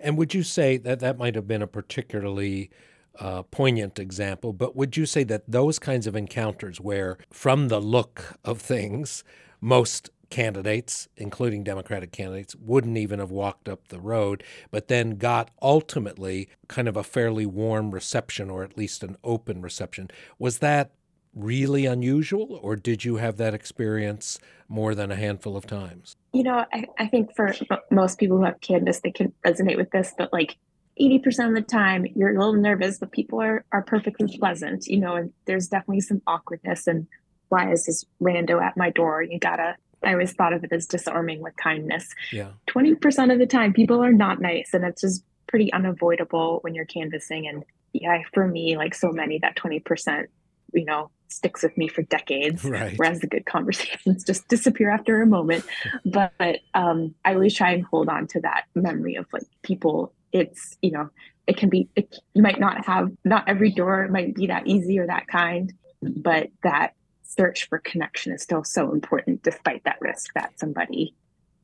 And 0.00 0.16
would 0.16 0.34
you 0.34 0.42
say 0.42 0.76
that 0.78 1.00
that 1.00 1.18
might 1.18 1.34
have 1.34 1.48
been 1.48 1.62
a 1.62 1.66
particularly 1.66 2.70
uh, 3.18 3.42
poignant 3.42 3.98
example, 3.98 4.52
but 4.52 4.76
would 4.76 4.96
you 4.96 5.06
say 5.06 5.24
that 5.24 5.42
those 5.48 5.78
kinds 5.78 6.06
of 6.06 6.14
encounters 6.14 6.80
where, 6.80 7.18
from 7.32 7.68
the 7.68 7.80
look 7.80 8.38
of 8.44 8.60
things, 8.60 9.24
most 9.60 10.10
candidates, 10.30 11.08
including 11.16 11.64
Democratic 11.64 12.12
candidates, 12.12 12.54
wouldn't 12.56 12.96
even 12.96 13.18
have 13.18 13.30
walked 13.30 13.68
up 13.68 13.88
the 13.88 14.00
road, 14.00 14.42
but 14.70 14.88
then 14.88 15.16
got 15.16 15.50
ultimately 15.62 16.48
kind 16.68 16.88
of 16.88 16.96
a 16.96 17.02
fairly 17.02 17.46
warm 17.46 17.90
reception 17.90 18.50
or 18.50 18.62
at 18.62 18.76
least 18.76 19.02
an 19.02 19.16
open 19.24 19.62
reception. 19.62 20.10
Was 20.38 20.58
that 20.58 20.92
really 21.34 21.86
unusual, 21.86 22.58
or 22.62 22.74
did 22.74 23.04
you 23.04 23.16
have 23.16 23.36
that 23.36 23.54
experience 23.54 24.38
more 24.68 24.94
than 24.94 25.10
a 25.10 25.16
handful 25.16 25.56
of 25.56 25.66
times? 25.66 26.16
You 26.32 26.42
know, 26.42 26.64
I, 26.72 26.84
I 26.98 27.06
think 27.06 27.34
for 27.34 27.54
most 27.90 28.18
people 28.18 28.38
who 28.38 28.44
have 28.44 28.60
canvassed, 28.60 29.02
they 29.02 29.10
can 29.10 29.32
resonate 29.46 29.76
with 29.76 29.90
this, 29.90 30.14
but 30.16 30.32
like 30.32 30.56
80% 31.00 31.48
of 31.48 31.54
the 31.54 31.62
time 31.62 32.06
you're 32.16 32.34
a 32.34 32.38
little 32.38 32.54
nervous, 32.54 32.98
but 32.98 33.12
people 33.12 33.40
are, 33.40 33.64
are 33.72 33.82
perfectly 33.82 34.36
pleasant, 34.38 34.86
you 34.86 34.98
know, 34.98 35.14
and 35.14 35.32
there's 35.46 35.68
definitely 35.68 36.00
some 36.00 36.22
awkwardness 36.26 36.86
and 36.86 37.06
why 37.48 37.72
is 37.72 37.86
this 37.86 38.04
rando 38.20 38.62
at 38.62 38.76
my 38.76 38.90
door? 38.90 39.22
You 39.22 39.38
gotta 39.38 39.76
I 40.02 40.12
always 40.12 40.32
thought 40.32 40.52
of 40.52 40.64
it 40.64 40.72
as 40.72 40.86
disarming 40.86 41.40
with 41.40 41.56
kindness. 41.56 42.08
Yeah. 42.32 42.50
20% 42.68 43.32
of 43.32 43.38
the 43.38 43.46
time, 43.46 43.72
people 43.72 44.02
are 44.02 44.12
not 44.12 44.40
nice. 44.40 44.70
And 44.72 44.84
it's 44.84 45.00
just 45.00 45.24
pretty 45.46 45.72
unavoidable 45.72 46.58
when 46.62 46.74
you're 46.74 46.84
canvassing. 46.84 47.48
And 47.48 47.64
yeah, 47.92 48.22
for 48.32 48.46
me, 48.46 48.76
like 48.76 48.94
so 48.94 49.10
many, 49.10 49.38
that 49.40 49.56
20%, 49.56 50.26
you 50.74 50.84
know, 50.84 51.10
sticks 51.28 51.62
with 51.62 51.76
me 51.76 51.88
for 51.88 52.02
decades. 52.02 52.64
Right. 52.64 52.94
Whereas 52.96 53.20
the 53.20 53.26
good 53.26 53.46
conversations 53.46 54.24
just 54.26 54.48
disappear 54.48 54.90
after 54.90 55.20
a 55.20 55.26
moment. 55.26 55.64
but 56.04 56.58
um, 56.74 57.14
I 57.24 57.34
always 57.34 57.54
try 57.54 57.72
and 57.72 57.84
hold 57.84 58.08
on 58.08 58.26
to 58.28 58.40
that 58.42 58.64
memory 58.74 59.16
of 59.16 59.26
like 59.32 59.46
people, 59.62 60.12
it's, 60.32 60.76
you 60.80 60.92
know, 60.92 61.10
it 61.46 61.56
can 61.56 61.70
be, 61.70 61.88
it, 61.96 62.14
you 62.34 62.42
might 62.42 62.60
not 62.60 62.84
have, 62.84 63.10
not 63.24 63.48
every 63.48 63.72
door 63.72 64.06
might 64.08 64.34
be 64.34 64.46
that 64.48 64.66
easy 64.66 64.98
or 64.98 65.06
that 65.06 65.26
kind, 65.28 65.72
but 66.02 66.48
that 66.62 66.92
search 67.28 67.68
for 67.68 67.78
connection 67.78 68.32
is 68.32 68.42
still 68.42 68.64
so 68.64 68.90
important, 68.92 69.42
despite 69.42 69.84
that 69.84 69.98
risk 70.00 70.32
that 70.34 70.58
somebody 70.58 71.14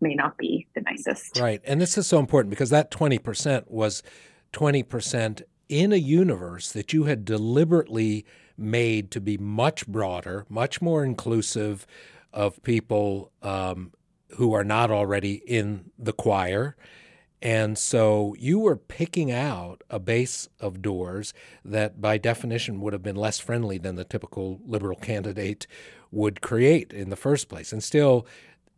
may 0.00 0.14
not 0.14 0.36
be 0.36 0.66
the 0.74 0.82
nicest. 0.82 1.40
Right. 1.40 1.60
And 1.64 1.80
this 1.80 1.96
is 1.96 2.06
so 2.06 2.18
important 2.18 2.50
because 2.50 2.70
that 2.70 2.90
20% 2.90 3.70
was 3.70 4.02
20% 4.52 5.42
in 5.68 5.92
a 5.92 5.96
universe 5.96 6.70
that 6.72 6.92
you 6.92 7.04
had 7.04 7.24
deliberately 7.24 8.26
made 8.56 9.10
to 9.12 9.20
be 9.20 9.38
much 9.38 9.86
broader, 9.86 10.44
much 10.48 10.82
more 10.82 11.02
inclusive 11.02 11.86
of 12.32 12.62
people 12.62 13.32
um, 13.42 13.92
who 14.36 14.52
are 14.52 14.64
not 14.64 14.90
already 14.90 15.34
in 15.46 15.90
the 15.98 16.12
choir 16.12 16.76
and 17.42 17.76
so 17.76 18.34
you 18.38 18.58
were 18.58 18.76
picking 18.76 19.30
out 19.30 19.82
a 19.90 19.98
base 19.98 20.48
of 20.60 20.80
doors 20.80 21.34
that, 21.64 22.00
by 22.00 22.16
definition, 22.16 22.80
would 22.80 22.92
have 22.92 23.02
been 23.02 23.16
less 23.16 23.38
friendly 23.38 23.78
than 23.78 23.96
the 23.96 24.04
typical 24.04 24.60
liberal 24.66 24.96
candidate 24.96 25.66
would 26.10 26.40
create 26.40 26.92
in 26.92 27.10
the 27.10 27.16
first 27.16 27.48
place. 27.48 27.72
And 27.72 27.82
still, 27.82 28.26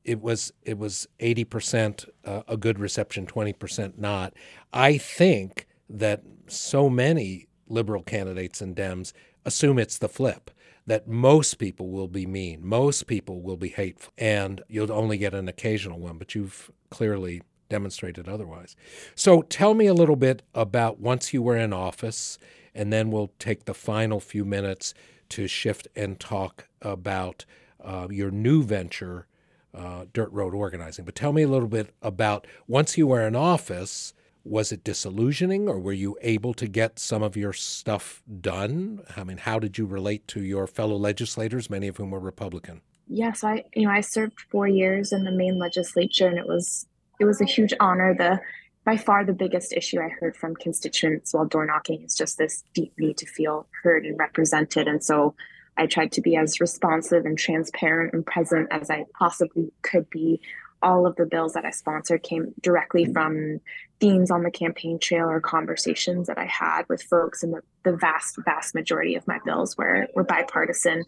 it 0.04 0.20
was 0.20 0.52
it 0.62 0.78
was 0.78 1.06
eighty 1.20 1.44
percent 1.44 2.06
uh, 2.24 2.42
a 2.48 2.56
good 2.56 2.78
reception, 2.78 3.26
twenty 3.26 3.52
percent 3.52 3.98
not. 3.98 4.34
I 4.72 4.98
think 4.98 5.66
that 5.88 6.22
so 6.48 6.88
many 6.88 7.46
liberal 7.68 8.02
candidates 8.02 8.60
and 8.60 8.76
Dems 8.76 9.12
assume 9.44 9.78
it's 9.78 9.98
the 9.98 10.08
flip 10.08 10.50
that 10.86 11.08
most 11.08 11.54
people 11.54 11.88
will 11.88 12.06
be 12.06 12.26
mean, 12.26 12.64
most 12.64 13.08
people 13.08 13.42
will 13.42 13.56
be 13.56 13.70
hateful, 13.70 14.12
and 14.16 14.62
you'll 14.68 14.92
only 14.92 15.18
get 15.18 15.34
an 15.34 15.48
occasional 15.48 15.98
one. 15.98 16.18
But 16.18 16.34
you've 16.34 16.70
clearly 16.90 17.42
demonstrated 17.68 18.28
otherwise. 18.28 18.76
So 19.14 19.42
tell 19.42 19.74
me 19.74 19.86
a 19.86 19.94
little 19.94 20.16
bit 20.16 20.42
about 20.54 21.00
once 21.00 21.32
you 21.32 21.42
were 21.42 21.56
in 21.56 21.72
office, 21.72 22.38
and 22.74 22.92
then 22.92 23.10
we'll 23.10 23.32
take 23.38 23.64
the 23.64 23.74
final 23.74 24.20
few 24.20 24.44
minutes 24.44 24.94
to 25.30 25.48
shift 25.48 25.88
and 25.96 26.20
talk 26.20 26.68
about 26.82 27.44
uh, 27.82 28.08
your 28.10 28.30
new 28.30 28.62
venture, 28.62 29.26
uh, 29.74 30.06
Dirt 30.12 30.30
Road 30.32 30.54
Organizing. 30.54 31.04
But 31.04 31.14
tell 31.14 31.32
me 31.32 31.42
a 31.42 31.48
little 31.48 31.68
bit 31.68 31.94
about 32.02 32.46
once 32.66 32.96
you 32.96 33.06
were 33.06 33.26
in 33.26 33.34
office, 33.34 34.12
was 34.44 34.70
it 34.70 34.84
disillusioning 34.84 35.68
or 35.68 35.78
were 35.78 35.92
you 35.92 36.16
able 36.22 36.54
to 36.54 36.68
get 36.68 36.98
some 36.98 37.22
of 37.22 37.36
your 37.36 37.52
stuff 37.52 38.22
done? 38.40 39.02
I 39.16 39.24
mean, 39.24 39.38
how 39.38 39.58
did 39.58 39.76
you 39.76 39.86
relate 39.86 40.28
to 40.28 40.42
your 40.42 40.66
fellow 40.66 40.96
legislators, 40.96 41.68
many 41.68 41.88
of 41.88 41.96
whom 41.96 42.12
were 42.12 42.20
Republican? 42.20 42.82
Yes, 43.08 43.44
I 43.44 43.64
you 43.74 43.86
know 43.86 43.92
I 43.92 44.00
served 44.00 44.40
four 44.50 44.66
years 44.66 45.12
in 45.12 45.24
the 45.24 45.30
Maine 45.30 45.58
legislature, 45.58 46.26
and 46.26 46.38
it 46.38 46.46
was 46.46 46.86
it 47.18 47.24
was 47.24 47.40
a 47.40 47.44
huge 47.44 47.74
honor. 47.80 48.14
The 48.14 48.40
by 48.84 48.96
far 48.96 49.24
the 49.24 49.32
biggest 49.32 49.72
issue 49.72 50.00
I 50.00 50.08
heard 50.08 50.36
from 50.36 50.54
constituents 50.54 51.34
while 51.34 51.44
door 51.44 51.66
knocking 51.66 52.02
is 52.02 52.14
just 52.14 52.38
this 52.38 52.62
deep 52.72 52.92
need 52.98 53.16
to 53.18 53.26
feel 53.26 53.66
heard 53.82 54.06
and 54.06 54.16
represented. 54.16 54.86
And 54.86 55.02
so 55.02 55.34
I 55.76 55.86
tried 55.86 56.12
to 56.12 56.20
be 56.20 56.36
as 56.36 56.60
responsive 56.60 57.26
and 57.26 57.36
transparent 57.36 58.14
and 58.14 58.24
present 58.24 58.68
as 58.70 58.88
I 58.88 59.04
possibly 59.18 59.72
could 59.82 60.08
be. 60.08 60.40
All 60.82 61.06
of 61.06 61.16
the 61.16 61.26
bills 61.26 61.54
that 61.54 61.64
I 61.64 61.70
sponsored 61.70 62.22
came 62.22 62.54
directly 62.60 63.06
from 63.06 63.60
themes 63.98 64.30
on 64.30 64.42
the 64.42 64.50
campaign 64.50 64.98
trail 64.98 65.28
or 65.28 65.40
conversations 65.40 66.28
that 66.28 66.38
I 66.38 66.44
had 66.44 66.82
with 66.88 67.02
folks, 67.02 67.42
and 67.42 67.54
the, 67.54 67.62
the 67.82 67.96
vast, 67.96 68.36
vast 68.44 68.74
majority 68.74 69.16
of 69.16 69.26
my 69.26 69.40
bills 69.44 69.76
were 69.76 70.06
were 70.14 70.22
bipartisan. 70.22 71.04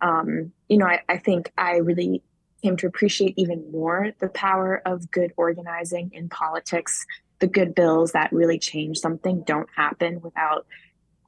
Um, 0.00 0.52
you 0.68 0.76
know, 0.76 0.86
I, 0.86 1.00
I 1.08 1.18
think 1.18 1.52
I 1.56 1.76
really 1.76 2.22
came 2.62 2.76
to 2.76 2.86
appreciate 2.86 3.34
even 3.36 3.70
more 3.70 4.12
the 4.20 4.28
power 4.28 4.82
of 4.86 5.10
good 5.10 5.32
organizing 5.36 6.10
in 6.12 6.28
politics. 6.28 7.04
The 7.40 7.46
good 7.48 7.74
bills 7.74 8.12
that 8.12 8.32
really 8.32 8.58
change 8.58 8.98
something 8.98 9.42
don't 9.42 9.68
happen 9.74 10.20
without 10.20 10.66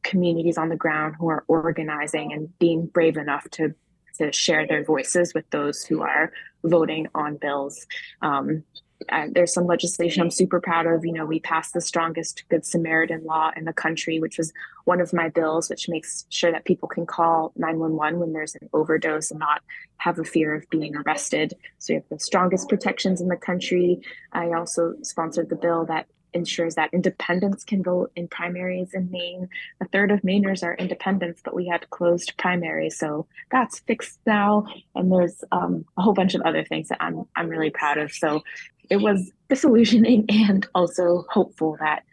communities 0.05 0.59
on 0.59 0.69
the 0.69 0.77
ground 0.77 1.17
who 1.19 1.29
are 1.29 1.45
organizing 1.49 2.33
and 2.33 2.57
being 2.59 2.87
brave 2.87 3.17
enough 3.17 3.49
to 3.53 3.75
to 4.19 4.31
share 4.31 4.65
their 4.65 4.85
voices 4.85 5.35
with 5.35 5.49
those 5.51 5.83
who 5.83 6.03
are 6.03 6.31
voting 6.63 7.09
on 7.17 7.37
bills. 7.37 7.85
Um, 8.23 8.63
uh, 9.09 9.27
there's 9.31 9.53
some 9.53 9.67
legislation 9.67 10.23
I'm 10.23 10.31
super 10.31 10.61
proud 10.61 10.87
of. 10.87 11.05
You 11.05 11.13
know, 11.13 11.27
we 11.27 11.41
passed 11.41 11.75
the 11.75 11.81
strongest 11.81 12.45
Good 12.49 12.65
Samaritan 12.65 13.25
law 13.25 13.51
in 13.57 13.65
the 13.65 13.73
country, 13.73 14.21
which 14.21 14.39
was 14.39 14.53
one 14.85 15.01
of 15.01 15.13
my 15.13 15.29
bills, 15.29 15.69
which 15.69 15.89
makes 15.89 16.27
sure 16.29 16.53
that 16.53 16.65
people 16.65 16.89
can 16.89 17.07
call 17.07 17.53
911 17.57 18.21
when 18.21 18.33
there's 18.33 18.55
an 18.55 18.69
overdose 18.73 19.31
and 19.31 19.41
not 19.41 19.63
have 19.99 20.19
a 20.19 20.25
fear 20.25 20.55
of 20.55 20.69
being 20.71 20.97
arrested. 20.97 21.55
So 21.79 21.93
we 21.93 21.95
have 21.97 22.09
the 22.11 22.19
strongest 22.19 22.69
protections 22.69 23.21
in 23.21 23.29
the 23.29 23.37
country. 23.37 24.01
I 24.33 24.53
also 24.53 24.95
sponsored 25.03 25.49
the 25.49 25.57
bill 25.57 25.85
that 25.87 26.07
ensures 26.35 26.75
that 26.75 26.91
independents 26.93 27.65
can 27.65 27.83
vote 27.83 28.11
in 28.17 28.29
primaries 28.29 28.93
in 28.93 29.11
Maine. 29.11 29.49
A 29.81 29.87
third 29.87 30.11
of 30.11 30.21
Mainers 30.23 30.63
are 30.63 30.75
independents, 30.75 31.41
but 31.45 31.55
we 31.55 31.67
had 31.67 31.89
closed 31.91 32.37
primaries, 32.37 32.99
so 32.99 33.27
that's 33.51 33.79
fixed 33.81 34.19
now. 34.27 34.67
And 34.95 35.11
there's 35.11 35.43
um, 35.53 35.87
a 35.97 36.03
whole 36.03 36.13
bunch 36.13 36.35
of 36.35 36.43
other 36.43 36.65
things 36.65 36.89
that 36.89 36.99
I'm 37.01 37.25
I'm 37.37 37.49
really 37.49 37.71
proud 37.71 37.99
of. 37.99 38.13
So 38.13 38.43
it 38.91 38.99
was 38.99 39.33
disillusioning 39.49 40.27
and 40.29 40.67
also 40.75 41.25
hopeful 41.31 41.77
that 41.81 42.05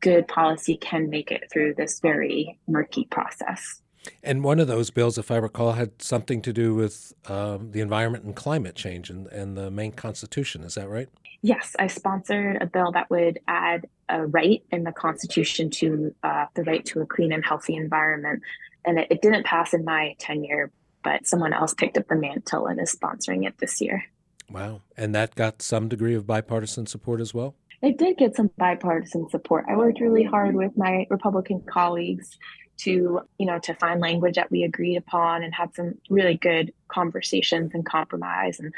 good 0.00 0.28
policy 0.28 0.76
can 0.76 1.10
make 1.10 1.30
it 1.30 1.48
through 1.52 1.74
this 1.74 2.00
very 2.00 2.58
murky 2.68 3.04
process. 3.10 3.82
And 4.22 4.42
one 4.42 4.58
of 4.60 4.66
those 4.66 4.90
bills, 4.90 5.18
if 5.18 5.30
I 5.30 5.36
recall, 5.36 5.72
had 5.72 6.00
something 6.00 6.40
to 6.42 6.52
do 6.52 6.74
with 6.74 7.12
um, 7.26 7.72
the 7.72 7.80
environment 7.80 8.24
and 8.24 8.34
climate 8.34 8.74
change 8.74 9.10
and, 9.10 9.26
and 9.28 9.56
the 9.56 9.70
Maine 9.70 9.92
Constitution. 9.92 10.64
Is 10.64 10.74
that 10.74 10.88
right? 10.88 11.08
Yes, 11.42 11.74
I 11.78 11.86
sponsored 11.86 12.62
a 12.62 12.66
bill 12.66 12.92
that 12.92 13.10
would 13.10 13.40
add 13.48 13.88
a 14.08 14.26
right 14.26 14.62
in 14.70 14.84
the 14.84 14.92
Constitution 14.92 15.70
to 15.70 16.14
uh, 16.22 16.46
the 16.54 16.64
right 16.64 16.84
to 16.86 17.00
a 17.00 17.06
clean 17.06 17.32
and 17.32 17.44
healthy 17.44 17.76
environment. 17.76 18.42
And 18.84 18.98
it, 18.98 19.08
it 19.10 19.22
didn't 19.22 19.44
pass 19.44 19.74
in 19.74 19.84
my 19.84 20.16
tenure, 20.18 20.70
but 21.04 21.26
someone 21.26 21.52
else 21.52 21.74
picked 21.74 21.98
up 21.98 22.08
the 22.08 22.16
mantle 22.16 22.66
and 22.66 22.80
is 22.80 22.94
sponsoring 22.94 23.46
it 23.46 23.58
this 23.58 23.80
year. 23.80 24.04
Wow. 24.50 24.82
And 24.96 25.14
that 25.14 25.34
got 25.34 25.62
some 25.62 25.88
degree 25.88 26.14
of 26.14 26.26
bipartisan 26.26 26.86
support 26.86 27.20
as 27.20 27.32
well? 27.32 27.54
It 27.82 27.98
did 27.98 28.18
get 28.18 28.36
some 28.36 28.50
bipartisan 28.58 29.28
support. 29.30 29.64
I 29.68 29.76
worked 29.76 30.00
really 30.00 30.24
hard 30.24 30.54
with 30.54 30.76
my 30.76 31.06
Republican 31.08 31.62
colleagues 31.62 32.36
to, 32.78 33.20
you 33.38 33.46
know, 33.46 33.58
to 33.60 33.74
find 33.74 34.00
language 34.00 34.36
that 34.36 34.50
we 34.50 34.62
agreed 34.64 34.96
upon 34.96 35.42
and 35.42 35.54
had 35.54 35.74
some 35.74 35.94
really 36.08 36.36
good 36.36 36.72
conversations 36.88 37.70
and 37.74 37.84
compromise. 37.86 38.58
And 38.58 38.72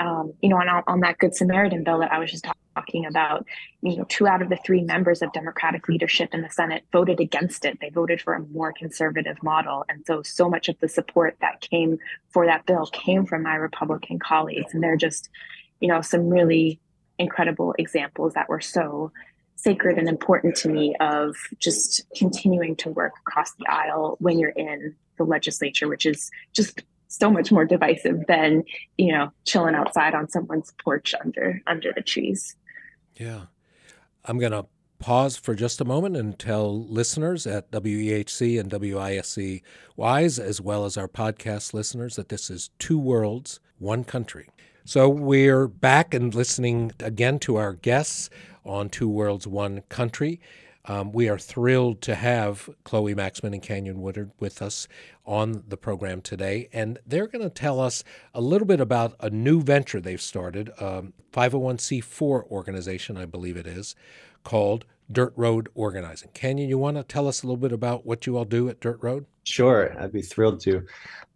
um, 0.00 0.32
you 0.40 0.48
know, 0.48 0.56
on, 0.56 0.82
on 0.86 1.00
that 1.00 1.18
Good 1.18 1.34
Samaritan 1.34 1.84
bill 1.84 1.98
that 2.00 2.12
I 2.12 2.18
was 2.18 2.30
just 2.30 2.46
talking 2.74 3.06
about, 3.06 3.46
you 3.82 3.96
know, 3.96 4.04
two 4.08 4.26
out 4.26 4.42
of 4.42 4.48
the 4.48 4.56
three 4.64 4.82
members 4.82 5.22
of 5.22 5.32
Democratic 5.32 5.88
leadership 5.88 6.30
in 6.32 6.42
the 6.42 6.50
Senate 6.50 6.84
voted 6.92 7.20
against 7.20 7.64
it. 7.64 7.78
They 7.80 7.90
voted 7.90 8.20
for 8.20 8.34
a 8.34 8.40
more 8.40 8.72
conservative 8.72 9.42
model. 9.42 9.84
And 9.88 10.04
so, 10.06 10.22
so 10.22 10.48
much 10.48 10.68
of 10.68 10.78
the 10.80 10.88
support 10.88 11.36
that 11.40 11.60
came 11.60 11.98
for 12.30 12.46
that 12.46 12.66
bill 12.66 12.86
came 12.86 13.26
from 13.26 13.42
my 13.42 13.54
Republican 13.54 14.18
colleagues. 14.18 14.72
And 14.72 14.82
they're 14.82 14.96
just, 14.96 15.28
you 15.80 15.88
know, 15.88 16.00
some 16.00 16.28
really 16.28 16.80
incredible 17.18 17.74
examples 17.78 18.34
that 18.34 18.48
were 18.48 18.60
so 18.60 19.12
sacred 19.56 19.96
and 19.98 20.08
important 20.08 20.56
to 20.56 20.68
me 20.68 20.94
of 20.98 21.36
just 21.58 22.02
continuing 22.16 22.74
to 22.74 22.90
work 22.90 23.12
across 23.26 23.52
the 23.54 23.66
aisle 23.68 24.16
when 24.18 24.38
you're 24.38 24.50
in 24.50 24.94
the 25.18 25.24
legislature, 25.24 25.88
which 25.88 26.04
is 26.06 26.30
just 26.52 26.82
so 27.12 27.30
much 27.30 27.52
more 27.52 27.64
divisive 27.64 28.26
than 28.26 28.64
you 28.98 29.12
know 29.12 29.30
chilling 29.44 29.74
outside 29.74 30.14
on 30.14 30.28
someone's 30.28 30.72
porch 30.82 31.14
under 31.22 31.60
under 31.66 31.92
the 31.94 32.02
trees 32.02 32.56
yeah 33.16 33.42
i'm 34.24 34.38
going 34.38 34.52
to 34.52 34.66
pause 35.02 35.36
for 35.36 35.54
just 35.56 35.80
a 35.80 35.84
moment 35.84 36.16
and 36.16 36.38
tell 36.38 36.86
listeners 36.86 37.44
at 37.44 37.68
WEHC 37.72 38.60
and 38.60 38.70
WISC 38.70 39.60
WISE, 39.96 40.38
as 40.38 40.60
well 40.60 40.84
as 40.84 40.96
our 40.96 41.08
podcast 41.08 41.74
listeners, 41.74 42.14
that 42.14 42.28
this 42.28 42.48
is 42.48 42.70
Two 42.78 43.00
Worlds, 43.00 43.58
One 43.80 44.04
Country. 44.04 44.48
So 44.84 45.08
we're 45.08 45.66
back 45.66 46.14
and 46.14 46.32
listening 46.32 46.92
again 47.00 47.40
to 47.40 47.56
our 47.56 47.72
guests 47.72 48.30
on 48.64 48.88
Two 48.88 49.08
Worlds, 49.08 49.44
One 49.44 49.82
Country. 49.88 50.40
Um, 50.84 51.12
we 51.12 51.28
are 51.28 51.38
thrilled 51.38 52.00
to 52.02 52.14
have 52.16 52.68
Chloe 52.84 53.14
Maxmin 53.14 53.52
and 53.52 53.62
Canyon 53.62 54.00
Woodward 54.00 54.32
with 54.40 54.60
us 54.60 54.88
on 55.24 55.62
the 55.68 55.76
program 55.76 56.20
today, 56.20 56.68
and 56.72 56.98
they're 57.06 57.28
going 57.28 57.44
to 57.44 57.50
tell 57.50 57.78
us 57.78 58.02
a 58.34 58.40
little 58.40 58.66
bit 58.66 58.80
about 58.80 59.14
a 59.20 59.30
new 59.30 59.62
venture 59.62 60.00
they've 60.00 60.20
started, 60.20 60.70
um, 60.80 61.12
501c4 61.32 62.50
organization, 62.50 63.16
I 63.16 63.26
believe 63.26 63.56
it 63.56 63.66
is, 63.66 63.94
called 64.42 64.84
Dirt 65.10 65.32
Road 65.36 65.68
Organizing. 65.74 66.30
Canyon, 66.34 66.68
you 66.68 66.78
want 66.78 66.96
to 66.96 67.04
tell 67.04 67.28
us 67.28 67.42
a 67.42 67.46
little 67.46 67.56
bit 67.56 67.72
about 67.72 68.04
what 68.04 68.26
you 68.26 68.36
all 68.36 68.44
do 68.44 68.68
at 68.68 68.80
Dirt 68.80 68.98
Road? 69.02 69.26
Sure, 69.44 69.94
I'd 70.00 70.12
be 70.12 70.22
thrilled 70.22 70.60
to. 70.60 70.84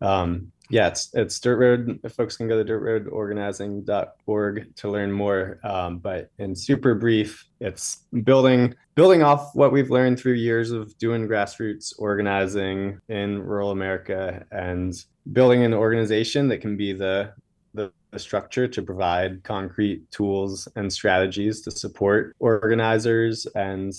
Um, 0.01 0.51
yeah, 0.69 0.89
it's 0.89 1.11
it's 1.15 1.39
Dirt 1.39 1.59
Road. 1.59 2.01
Folks 2.13 2.37
can 2.37 2.49
go 2.49 2.63
to 2.63 2.73
dirtroadorganizing.org 2.73 4.77
to 4.77 4.91
learn 4.91 5.13
more. 5.13 5.61
Um, 5.63 5.99
but 5.99 6.31
in 6.39 6.57
super 6.57 6.95
brief, 6.95 7.47
it's 7.61 8.05
building 8.25 8.75
building 8.95 9.23
off 9.23 9.55
what 9.55 9.73
we've 9.73 9.91
learned 9.91 10.19
through 10.19 10.33
years 10.33 10.73
of 10.73 10.97
doing 10.99 11.29
grassroots 11.29 11.95
organizing 11.99 13.01
in 13.09 13.43
rural 13.43 13.71
America 13.71 14.45
and 14.51 15.05
building 15.33 15.65
an 15.65 15.75
organization 15.75 16.49
that 16.49 16.61
can 16.61 16.77
be 16.77 16.93
the 16.93 17.33
the, 17.75 17.93
the 18.11 18.19
structure 18.19 18.67
to 18.67 18.83
provide 18.83 19.45
concrete 19.45 20.11
tools 20.11 20.67
and 20.77 20.93
strategies 20.93 21.61
to 21.61 21.71
support 21.71 22.35
organizers 22.41 23.47
and 23.55 23.93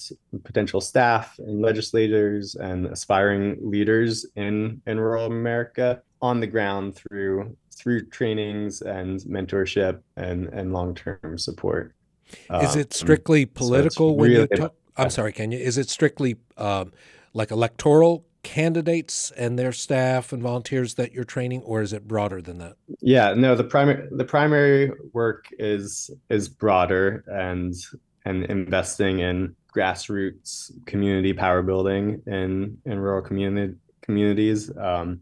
potential 0.44 0.82
staff 0.82 1.38
and 1.38 1.62
legislators 1.62 2.56
and 2.56 2.88
aspiring 2.88 3.58
leaders 3.62 4.26
in 4.36 4.82
in 4.86 5.00
rural 5.00 5.28
America 5.28 6.02
on 6.22 6.40
the 6.40 6.48
ground 6.48 6.96
through 6.96 7.56
through 7.76 8.06
trainings 8.08 8.82
and 8.82 9.20
mentorship 9.22 10.02
and 10.16 10.48
and 10.48 10.74
long-term 10.74 11.38
support. 11.38 11.94
Is 12.62 12.76
it 12.76 12.88
um, 12.88 12.92
strictly 12.92 13.46
political 13.46 14.10
so 14.10 14.14
when 14.14 14.32
really, 14.32 14.48
you 14.52 14.58
talk 14.58 14.76
i'm 14.98 15.10
sorry 15.10 15.32
Canyon 15.32 15.62
is 15.62 15.78
it 15.78 15.90
strictly 15.90 16.36
um, 16.58 16.92
like 17.34 17.52
electoral 17.52 18.26
candidates 18.44 19.32
and 19.32 19.58
their 19.60 19.72
staff 19.72 20.32
and 20.32 20.42
volunteers 20.42 20.96
that 20.96 21.12
you're 21.12 21.24
training 21.24 21.62
or 21.64 21.82
is 21.82 21.94
it 21.94 22.08
broader 22.08 22.42
than 22.42 22.58
that? 22.58 22.76
Yeah 23.00 23.34
no 23.34 23.56
the 23.56 23.64
primary 23.64 24.08
the 24.12 24.26
primary 24.26 24.92
work 25.14 25.46
is 25.60 26.10
is 26.30 26.50
broader 26.50 27.24
and 27.28 27.74
and 28.26 28.46
investing 28.46 29.20
in 29.20 29.56
grassroots 29.74 30.72
community 30.86 31.34
power 31.34 31.62
building 31.62 32.22
in 32.26 32.78
in 32.86 33.00
rural 33.00 33.22
community 33.22 33.76
communities. 34.08 34.76
Um, 34.78 35.22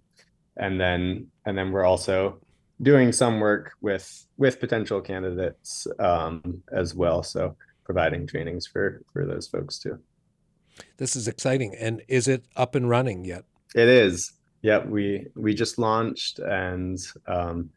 and 0.57 0.79
then 0.79 1.27
and 1.45 1.57
then 1.57 1.71
we're 1.71 1.85
also 1.85 2.39
doing 2.81 3.11
some 3.11 3.39
work 3.39 3.73
with 3.81 4.25
with 4.37 4.59
potential 4.59 5.01
candidates 5.01 5.87
um, 5.99 6.61
as 6.71 6.93
well. 6.93 7.23
So 7.23 7.55
providing 7.83 8.27
trainings 8.27 8.67
for 8.67 9.01
for 9.13 9.25
those 9.25 9.47
folks 9.47 9.79
too. 9.79 9.99
This 10.97 11.15
is 11.15 11.27
exciting. 11.27 11.75
And 11.75 12.01
is 12.07 12.27
it 12.27 12.45
up 12.55 12.75
and 12.75 12.89
running 12.89 13.23
yet? 13.25 13.45
It 13.73 13.87
is. 13.87 14.33
Yep. 14.61 14.87
We 14.87 15.27
we 15.35 15.53
just 15.53 15.77
launched 15.77 16.39
and 16.39 16.99
um, 17.27 17.69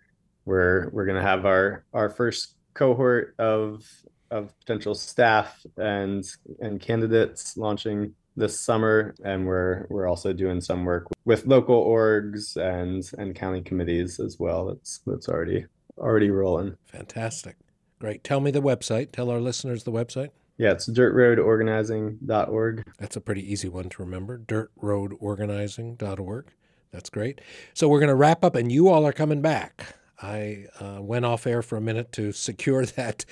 we're 0.44 0.88
we're 0.90 1.04
going 1.04 1.20
to 1.20 1.28
have 1.28 1.46
our 1.46 1.84
our 1.92 2.08
first 2.08 2.54
cohort 2.74 3.34
of 3.38 3.84
of 4.30 4.58
potential 4.60 4.94
staff 4.94 5.64
and 5.76 6.24
and 6.60 6.80
candidates 6.80 7.56
launching 7.56 8.14
this 8.38 8.59
summer, 8.59 9.14
and 9.24 9.46
we're 9.46 9.87
we're 9.90 10.07
also 10.07 10.33
doing 10.33 10.61
some 10.61 10.85
work 10.85 11.07
with 11.24 11.46
local 11.46 11.85
orgs 11.85 12.57
and 12.57 13.11
and 13.18 13.35
county 13.35 13.62
committees 13.62 14.20
as 14.20 14.38
well. 14.38 14.66
That's 14.66 15.01
that's 15.07 15.29
already 15.29 15.66
already 15.98 16.31
rolling. 16.31 16.77
Fantastic, 16.87 17.57
great. 17.98 18.24
Tell 18.24 18.40
me 18.40 18.51
the 18.51 18.62
website. 18.62 19.12
Tell 19.12 19.29
our 19.31 19.40
listeners 19.40 19.85
the 19.85 19.92
website. 19.92 20.31
Yeah, 20.57 20.72
it's 20.72 20.88
dirtroadorganizing.org. 20.88 22.85
That's 22.98 23.16
a 23.16 23.20
pretty 23.20 23.53
easy 23.53 23.68
one 23.68 23.88
to 23.90 24.03
remember. 24.03 24.38
dirtroadorganizing.org. 24.38 26.53
That's 26.90 27.11
great. 27.11 27.40
So 27.74 27.87
we're 27.88 28.01
going 28.01 28.09
to 28.09 28.16
wrap 28.16 28.44
up, 28.44 28.57
and 28.57 28.72
you 28.72 28.88
all 28.88 29.07
are 29.07 29.12
coming 29.12 29.40
back. 29.40 29.94
I 30.20 30.66
uh, 30.81 31.00
went 31.00 31.24
off 31.24 31.46
air 31.46 31.62
for 31.62 31.76
a 31.76 31.81
minute 31.81 32.12
to 32.12 32.33
secure 32.33 32.85
that 32.96 33.24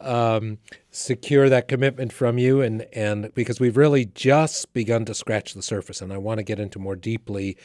um, 0.00 0.58
secure 0.90 1.48
that 1.48 1.68
commitment 1.68 2.12
from 2.12 2.38
you, 2.38 2.60
and 2.60 2.86
and 2.92 3.32
because 3.34 3.60
we've 3.60 3.76
really 3.76 4.04
just 4.06 4.72
begun 4.72 5.04
to 5.06 5.14
scratch 5.14 5.54
the 5.54 5.62
surface, 5.62 6.00
and 6.00 6.12
I 6.12 6.18
want 6.18 6.38
to 6.38 6.44
get 6.44 6.60
into 6.60 6.78
more 6.78 6.96
deeply 6.96 7.56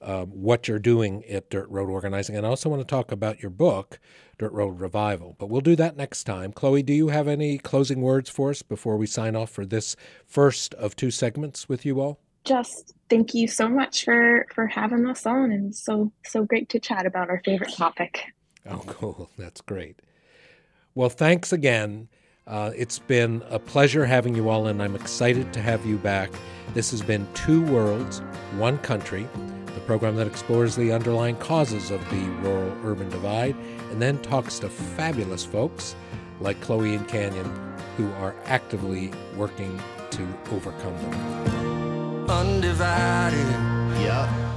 uh, 0.00 0.24
what 0.24 0.68
you're 0.68 0.78
doing 0.78 1.24
at 1.24 1.48
Dirt 1.48 1.68
Road 1.70 1.88
Organizing, 1.88 2.36
and 2.36 2.44
I 2.44 2.50
also 2.50 2.68
want 2.68 2.80
to 2.80 2.86
talk 2.86 3.10
about 3.10 3.40
your 3.40 3.50
book, 3.50 3.98
Dirt 4.38 4.52
Road 4.52 4.78
Revival. 4.80 5.36
But 5.38 5.48
we'll 5.48 5.62
do 5.62 5.76
that 5.76 5.96
next 5.96 6.24
time. 6.24 6.52
Chloe, 6.52 6.82
do 6.82 6.92
you 6.92 7.08
have 7.08 7.28
any 7.28 7.58
closing 7.58 8.02
words 8.02 8.28
for 8.28 8.50
us 8.50 8.62
before 8.62 8.96
we 8.96 9.06
sign 9.06 9.34
off 9.34 9.50
for 9.50 9.64
this 9.64 9.96
first 10.26 10.74
of 10.74 10.96
two 10.96 11.10
segments 11.10 11.68
with 11.68 11.86
you 11.86 12.00
all? 12.00 12.20
Just 12.46 12.94
thank 13.10 13.34
you 13.34 13.48
so 13.48 13.68
much 13.68 14.04
for 14.04 14.46
for 14.54 14.66
having 14.66 15.06
us 15.06 15.26
on 15.26 15.50
and 15.50 15.74
so 15.74 16.12
so 16.24 16.44
great 16.44 16.68
to 16.70 16.80
chat 16.80 17.04
about 17.04 17.28
our 17.28 17.42
favorite 17.44 17.72
topic. 17.72 18.24
Oh 18.68 18.82
cool. 18.86 19.30
That's 19.36 19.60
great. 19.60 20.00
Well 20.94 21.10
thanks 21.10 21.52
again. 21.52 22.08
Uh, 22.46 22.70
it's 22.76 23.00
been 23.00 23.42
a 23.50 23.58
pleasure 23.58 24.06
having 24.06 24.36
you 24.36 24.48
all 24.48 24.68
and 24.68 24.80
i'm 24.80 24.94
excited 24.94 25.52
to 25.52 25.60
have 25.60 25.84
you 25.84 25.96
back. 25.98 26.30
This 26.74 26.90
has 26.92 27.02
been 27.02 27.26
two 27.34 27.64
worlds 27.66 28.20
one 28.56 28.78
country 28.78 29.28
the 29.74 29.80
program 29.82 30.16
that 30.16 30.26
explores 30.26 30.74
the 30.74 30.90
underlying 30.90 31.36
causes 31.36 31.90
of 31.90 32.00
the 32.08 32.24
rural 32.40 32.72
urban 32.84 33.10
divide 33.10 33.54
and 33.90 34.00
then 34.00 34.18
talks 34.22 34.58
to 34.58 34.70
fabulous 34.70 35.44
folks 35.44 35.94
like 36.40 36.58
chloe 36.62 36.94
and 36.94 37.06
canyon 37.08 37.44
who 37.96 38.10
are 38.14 38.34
actively 38.46 39.10
working 39.36 39.78
to 40.10 40.26
overcome 40.50 40.96
them 41.02 41.55
undivided. 42.28 43.48
Yeah. 44.00 44.55